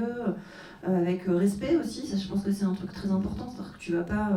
[0.89, 2.07] euh, avec respect aussi.
[2.07, 3.51] Ça, je pense que c'est un truc très important.
[3.51, 4.31] C'est-à-dire que tu vas pas,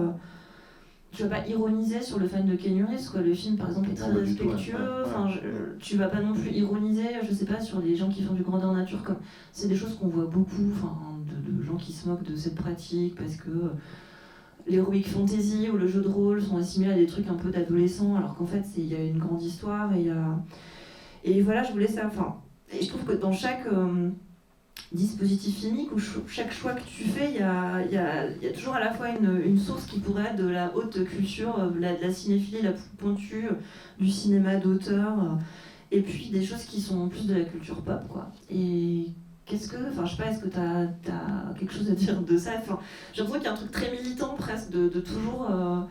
[1.11, 3.11] tu vas pas ironiser sur le fan de Keanu Reeves.
[3.11, 3.21] Quoi.
[3.21, 4.49] Le film, par exemple, est très Non, du tout, ouais.
[4.53, 4.77] respectueux.
[4.77, 5.03] Ouais, ouais.
[5.05, 8.23] Enfin, je- tu vas pas non plus ironiser, je sais pas, sur les gens qui
[8.23, 9.17] font du grandeur nature comme
[9.51, 12.55] c'est des choses qu'on voit beaucoup, enfin, de, de gens qui se moquent de cette
[12.55, 13.69] pratique parce que euh,
[14.67, 18.15] l'heroic fantasy ou le jeu de rôle sont assimilés à des trucs un peu d'adolescents,
[18.15, 19.91] alors qu'en fait, il y a une grande histoire
[21.23, 22.35] et voilà, je voulais ça, enfin,
[22.71, 24.09] et je trouve que dans chaque euh,
[24.91, 27.93] dispositif filmique ou chaque choix que tu fais, il y a, y
[28.43, 31.59] y a toujours à la fois une, source qui pourrait être de la haute culture,
[31.59, 33.49] euh, la, de la cinéphilie la pointue,
[33.99, 35.37] du cinéma d'auteur,
[35.91, 38.31] et puis des choses qui sont plus de la culture pop, quoi.
[38.49, 39.07] Et
[39.45, 42.37] qu'est-ce que, enfin, je sais pas, est-ce que tu as, quelque chose à dire de
[42.37, 42.51] ça?
[42.59, 42.79] Enfin,
[43.13, 45.47] J'ai l'impression qu'il y a un truc très militant presque de, de toujours.
[45.49, 45.81] euh,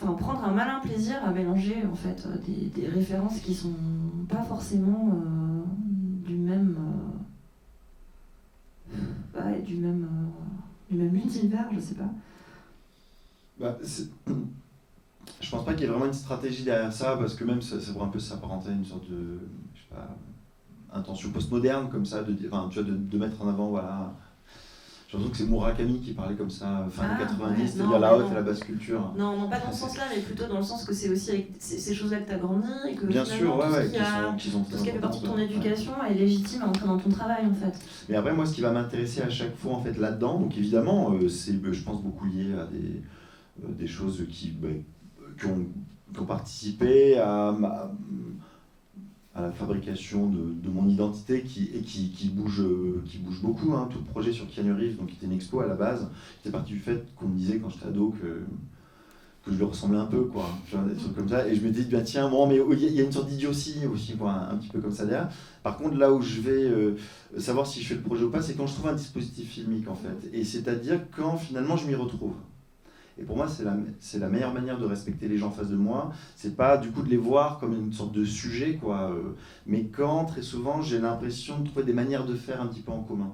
[0.00, 3.72] Enfin, prendre un malin plaisir à mélanger en fait euh, des, des références qui sont
[4.28, 5.62] pas forcément euh,
[6.26, 6.76] du même
[9.34, 10.08] ouais, du même
[10.90, 12.10] du même univers, je sais pas.
[13.60, 13.78] Bah,
[15.40, 17.80] je pense pas qu'il y ait vraiment une stratégie derrière ça, parce que même ça,
[17.80, 19.38] ça pourrait un peu s'apparenter à une sorte de,
[19.74, 20.16] je sais pas,
[20.94, 24.12] intention postmoderne comme ça, de, enfin, tu vois, de, de mettre en avant, voilà.
[25.08, 27.98] J'ai l'impression que c'est Murakami qui parlait comme ça, fin Ah, des 90, ouais, c'est-à-dire
[27.98, 29.12] la haute et la basse culture.
[29.14, 31.50] Non, non, pas dans ce sens-là, mais plutôt dans le sens que c'est aussi avec
[31.58, 33.92] ces, choses-là que tu as grandi et que Bien sûr, ouais, tout, ouais, ce qui
[33.92, 36.14] qui a- sont, qui sont tout très ce qui fait partie de ton éducation est
[36.14, 37.78] légitime à entrer dans ton travail en fait.
[38.08, 41.12] Mais après, moi, ce qui va m'intéresser à chaque fois en fait là-dedans, donc évidemment,
[41.12, 43.02] euh, c'est, euh, je pense, beaucoup lié à des,
[43.62, 44.68] euh, des choses qui, bah,
[45.38, 45.66] qui, ont,
[46.14, 47.54] qui ont participé à,
[49.34, 53.72] à la fabrication de, mon identité qui, et qui, qui, bouge, euh, qui bouge beaucoup.
[53.74, 53.88] Hein.
[53.90, 56.08] Tout le projet sur Keanu Reeves, donc, qui était une expo à la base,
[56.38, 58.42] c'était parti du fait qu'on me disait quand j'étais ado que
[59.44, 60.48] que je lui ressemblais un peu, quoi.
[60.72, 61.48] Des trucs comme ça.
[61.48, 63.10] Et je me dis, bien tiens, bon, mais il y, a- il y a une
[63.10, 65.30] sorte d'idiotie aussi, quoi, un, un petit peu comme ça derrière.
[65.64, 66.96] Par contre, là où je vais euh,
[67.38, 69.88] savoir si je fais le projet ou pas, c'est quand je trouve un dispositif filmique,
[69.88, 70.28] en fait.
[70.32, 72.34] Et c'est-à-dire quand finalement je m'y retrouve.
[73.18, 73.76] Et pour moi, c'est la,
[74.18, 76.12] la meilleure manière de respecter les gens en face de moi.
[76.36, 79.10] C'est pas du coup de les voir comme une sorte de sujet, quoi.
[79.10, 79.34] euh,
[79.66, 82.92] mais quand, très souvent, j'ai l'impression de trouver des manières de faire un petit peu
[82.92, 83.32] en commun.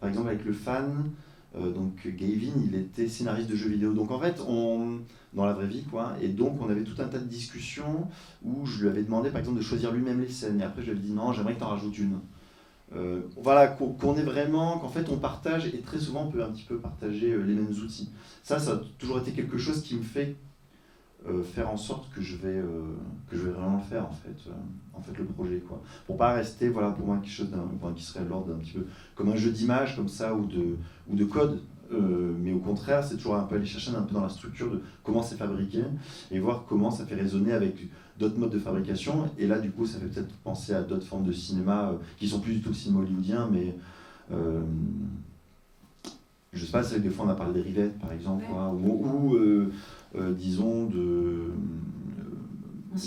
[0.00, 1.10] Par exemple, avec le fan,
[1.56, 3.92] euh, donc Gavin, il était scénariste de jeux vidéo.
[3.92, 4.98] Donc en fait, on,
[5.32, 6.14] dans la vraie vie, quoi.
[6.20, 8.08] Et donc, on avait tout un tas de discussions
[8.44, 10.60] où je lui avais demandé, par exemple, de choisir lui-même les scènes.
[10.60, 12.18] Et après, je lui avais dit non, j'aimerais que tu en rajoutes une.
[12.94, 16.50] Euh, voilà, qu'on est vraiment, qu'en fait on partage, et très souvent on peut un
[16.50, 18.10] petit peu partager euh, les mêmes outils.
[18.42, 20.36] Ça, ça a toujours été quelque chose qui me fait
[21.26, 22.60] euh, faire en sorte que je vais,
[23.30, 24.50] que je vais vraiment le faire en fait,
[24.92, 25.82] en fait le projet quoi.
[26.06, 27.48] Pour pas rester, voilà, pour moi quelque chose
[27.82, 30.76] enfin, qui serait l'ordre d'un petit peu comme un jeu d'image comme ça ou de,
[31.08, 31.60] ou de code.
[31.90, 34.82] Mais au contraire, c'est toujours un peu aller chercher un peu dans la structure de
[35.04, 35.84] comment c'est fabriqué
[36.32, 37.76] et voir comment ça fait résonner avec
[38.18, 39.28] d'autres modes de fabrication.
[39.38, 42.28] Et là, du coup, ça fait peut-être penser à d'autres formes de cinéma euh, qui
[42.28, 43.74] sont plus du tout le cinéma hollywoodien, mais
[44.32, 44.60] euh,
[46.52, 48.88] je sais pas, c'est des fois on a parlé des rivettes, par exemple, Ouais.
[48.88, 49.72] ou, ou, euh,
[50.16, 51.48] euh, disons de,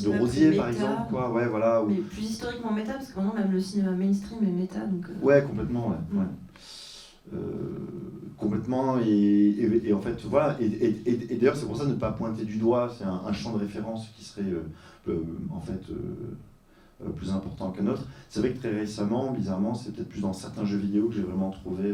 [0.04, 1.82] de Rosier, par exemple, quoi, ouais, voilà.
[1.82, 4.86] ou- Mais plus historiquement méta, parce que maintenant même le cinéma mainstream est méta.
[4.86, 5.96] Donc, euh, Ouais, complètement, ouais.
[6.12, 6.18] Mm.
[6.20, 6.26] ouais.
[7.34, 7.38] Euh,
[8.38, 12.46] complètement, et, et, en fait, voilà, et, et, d'ailleurs, c'est pour ça ne pas pointer
[12.46, 14.62] du doigt, c'est un, champ de référence qui serait euh,
[15.10, 15.82] euh, en fait
[17.16, 18.04] plus important qu'un autre.
[18.30, 21.24] C'est vrai que très récemment, bizarrement, c'est peut-être plus dans certains jeux vidéo que j'ai
[21.24, 21.94] vraiment trouvé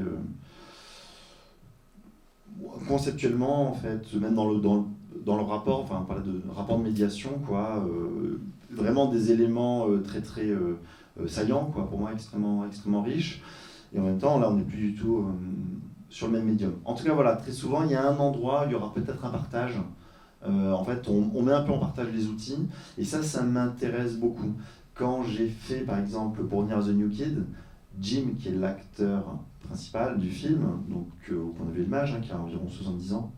[2.90, 4.88] conceptuellement, en fait, même dans le, dans,
[5.26, 7.86] dans le rapport, enfin, on parlait de rapport de médiation, quoi,
[8.70, 10.50] vraiment des éléments très très
[11.28, 13.42] saillants, quoi, pour moi extrêmement, extrêmement riches.
[13.94, 15.32] Et en même temps, là, on n'est plus du tout euh,
[16.10, 16.74] sur le même médium.
[16.86, 19.24] En tout cas, voilà, très souvent, il y a un endroit, il y aura peut-être
[19.26, 19.76] un partage.
[20.46, 22.68] Euh, en fait, on, met un peu en partage les outils,
[22.98, 24.54] et ça, ça m'intéresse beaucoup.
[24.94, 27.46] Quand j'ai fait, par exemple, pour Near the New Kid,
[28.00, 32.40] Jim, qui est l'acteur principal du film, donc euh, qu'on avait l'image, hein, qui a
[32.40, 33.32] environ 70 ans,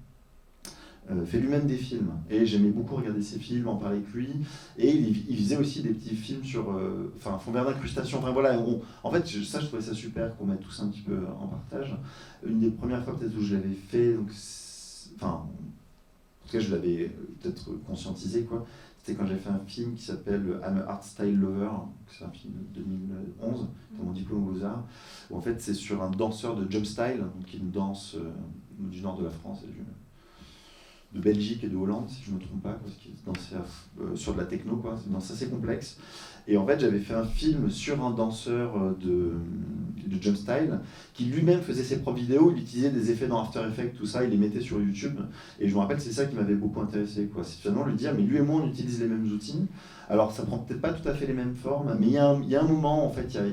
[1.25, 2.11] fait lui-même des films.
[2.29, 4.29] Et j'aimais beaucoup regarder ses films, en parler avec lui.
[4.77, 8.19] Et il, faisait aussi des petits films sur, euh, enfin, fond vert d'incrustation.
[8.19, 11.01] Enfin voilà, on- en fait, ça, je trouvais ça super qu'on mette tous un petit
[11.01, 11.95] peu en partage.
[12.45, 14.15] Une des premières fois peut-être où je l'avais fait,
[15.15, 18.65] enfin, en tout cas, je l'avais peut-être conscientisé, quoi.
[18.97, 21.69] C'était quand j'ai fait un film qui s'appelle I'm a Art Style Lover,
[22.07, 23.67] c'est un film de 2011,
[23.99, 24.83] dans mon diplôme aux Beaux-Arts,
[25.29, 28.31] où en fait c'est sur un danseur de jump style, qui est une danse euh,
[28.79, 29.59] du nord de la France
[31.15, 33.55] de Belgique et de Hollande, si je ne me trompe pas, parce qu'il dansait
[34.01, 34.95] euh, sur de la techno, quoi.
[34.97, 35.97] C'est une danse assez complexe.
[36.47, 39.33] Et en fait, j'avais fait un film sur un danseur euh, de,
[40.07, 40.79] de jump style
[41.13, 44.25] qui lui-même faisait ses propres vidéos, il utilisait des effets dans After Effects, tout ça,
[44.25, 45.19] il les mettait sur YouTube.
[45.59, 47.43] Et je me rappelle, c'est ça qui m'avait beaucoup intéressé, quoi.
[47.43, 49.65] C'est finalement lui dire, mais lui et moi, on utilise les mêmes outils.
[50.09, 52.55] Alors, ça prend peut-être pas tout à fait les mêmes formes, mais il y, y
[52.55, 53.43] a un moment, en fait, il y a,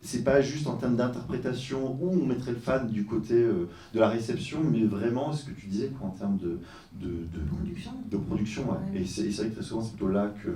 [0.00, 3.98] c'est pas juste en termes d'interprétation où on mettrait le fan du côté euh, de
[3.98, 6.60] la réception, mais vraiment ce que tu disais quoi, en termes de,
[7.00, 7.90] de, de production.
[8.08, 9.00] De production ouais.
[9.00, 10.50] Et c'est vrai que très souvent c'est plutôt là que.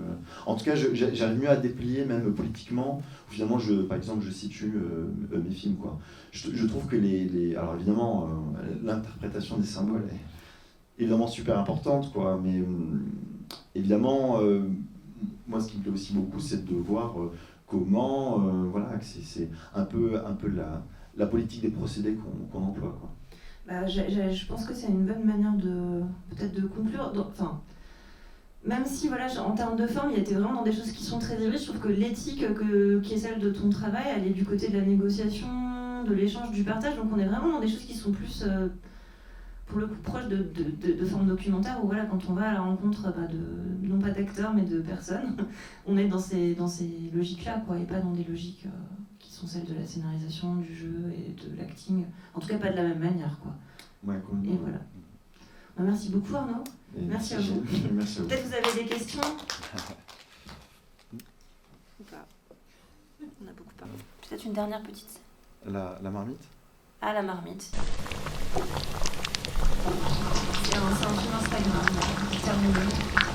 [0.47, 3.03] En tout cas, j'arrive mieux à déplier même politiquement.
[3.29, 5.77] Finalement, je, par exemple, je situe euh, mes films.
[5.77, 5.99] Quoi.
[6.31, 7.25] Je, je, trouve que les.
[7.25, 13.03] les alors évidemment, euh, l'interprétation des symboles est évidemment super importante, quoi, mais hum,
[13.75, 14.39] évidemment,
[15.49, 17.17] moi ce qui me plaît aussi beaucoup, c'est de voir
[17.73, 20.85] comment, euh, voilà, c'est un peu, un peu la,
[21.17, 22.17] la politique des procédés
[22.53, 22.95] qu'on emploie.
[23.01, 23.11] Quoi.
[23.67, 27.13] Bah, je pense que c'est une bonne manière de peut-être de conclure.
[27.31, 27.61] Enfin,
[28.65, 31.19] même si voilà, en termes de forme, il était vraiment dans des choses qui sont
[31.19, 32.45] très riches, je trouve que l'éthique
[33.03, 35.49] qui est celle de ton travail, elle est du côté de la négociation,
[36.05, 36.97] de l'échange, du partage.
[36.97, 38.69] Donc on est vraiment dans des choses qui sont plus euh,
[39.73, 42.53] pour le coup proche de, de, de, formes documentaires où voilà, quand on va à
[42.53, 45.37] la rencontre bah, de, non pas d'acteurs mais de personnes,
[45.87, 49.33] on est dans ces, dans ces logiques-là quoi, et pas dans des logiques euh, qui
[49.33, 52.05] sont celles de la scénarisation, du jeu et de l'acting.
[52.35, 53.39] En tout cas, pas de la même manière.
[53.41, 53.55] Quoi.
[54.05, 54.79] Ouais, et voilà.
[55.77, 56.65] Bah, merci beaucoup Arnaud.
[56.97, 57.61] merci, à vous.
[57.63, 59.23] Peut-être vous avez des questions
[61.15, 62.27] Ou pas
[63.23, 63.95] On a beaucoup parlé.
[64.29, 65.19] Peut-être une dernière petite
[65.65, 66.47] La, la marmite?
[67.01, 67.73] Ah, la marmite.
[69.83, 71.83] いや、そうしました、今。
[72.31, 73.32] めっちゃ無理。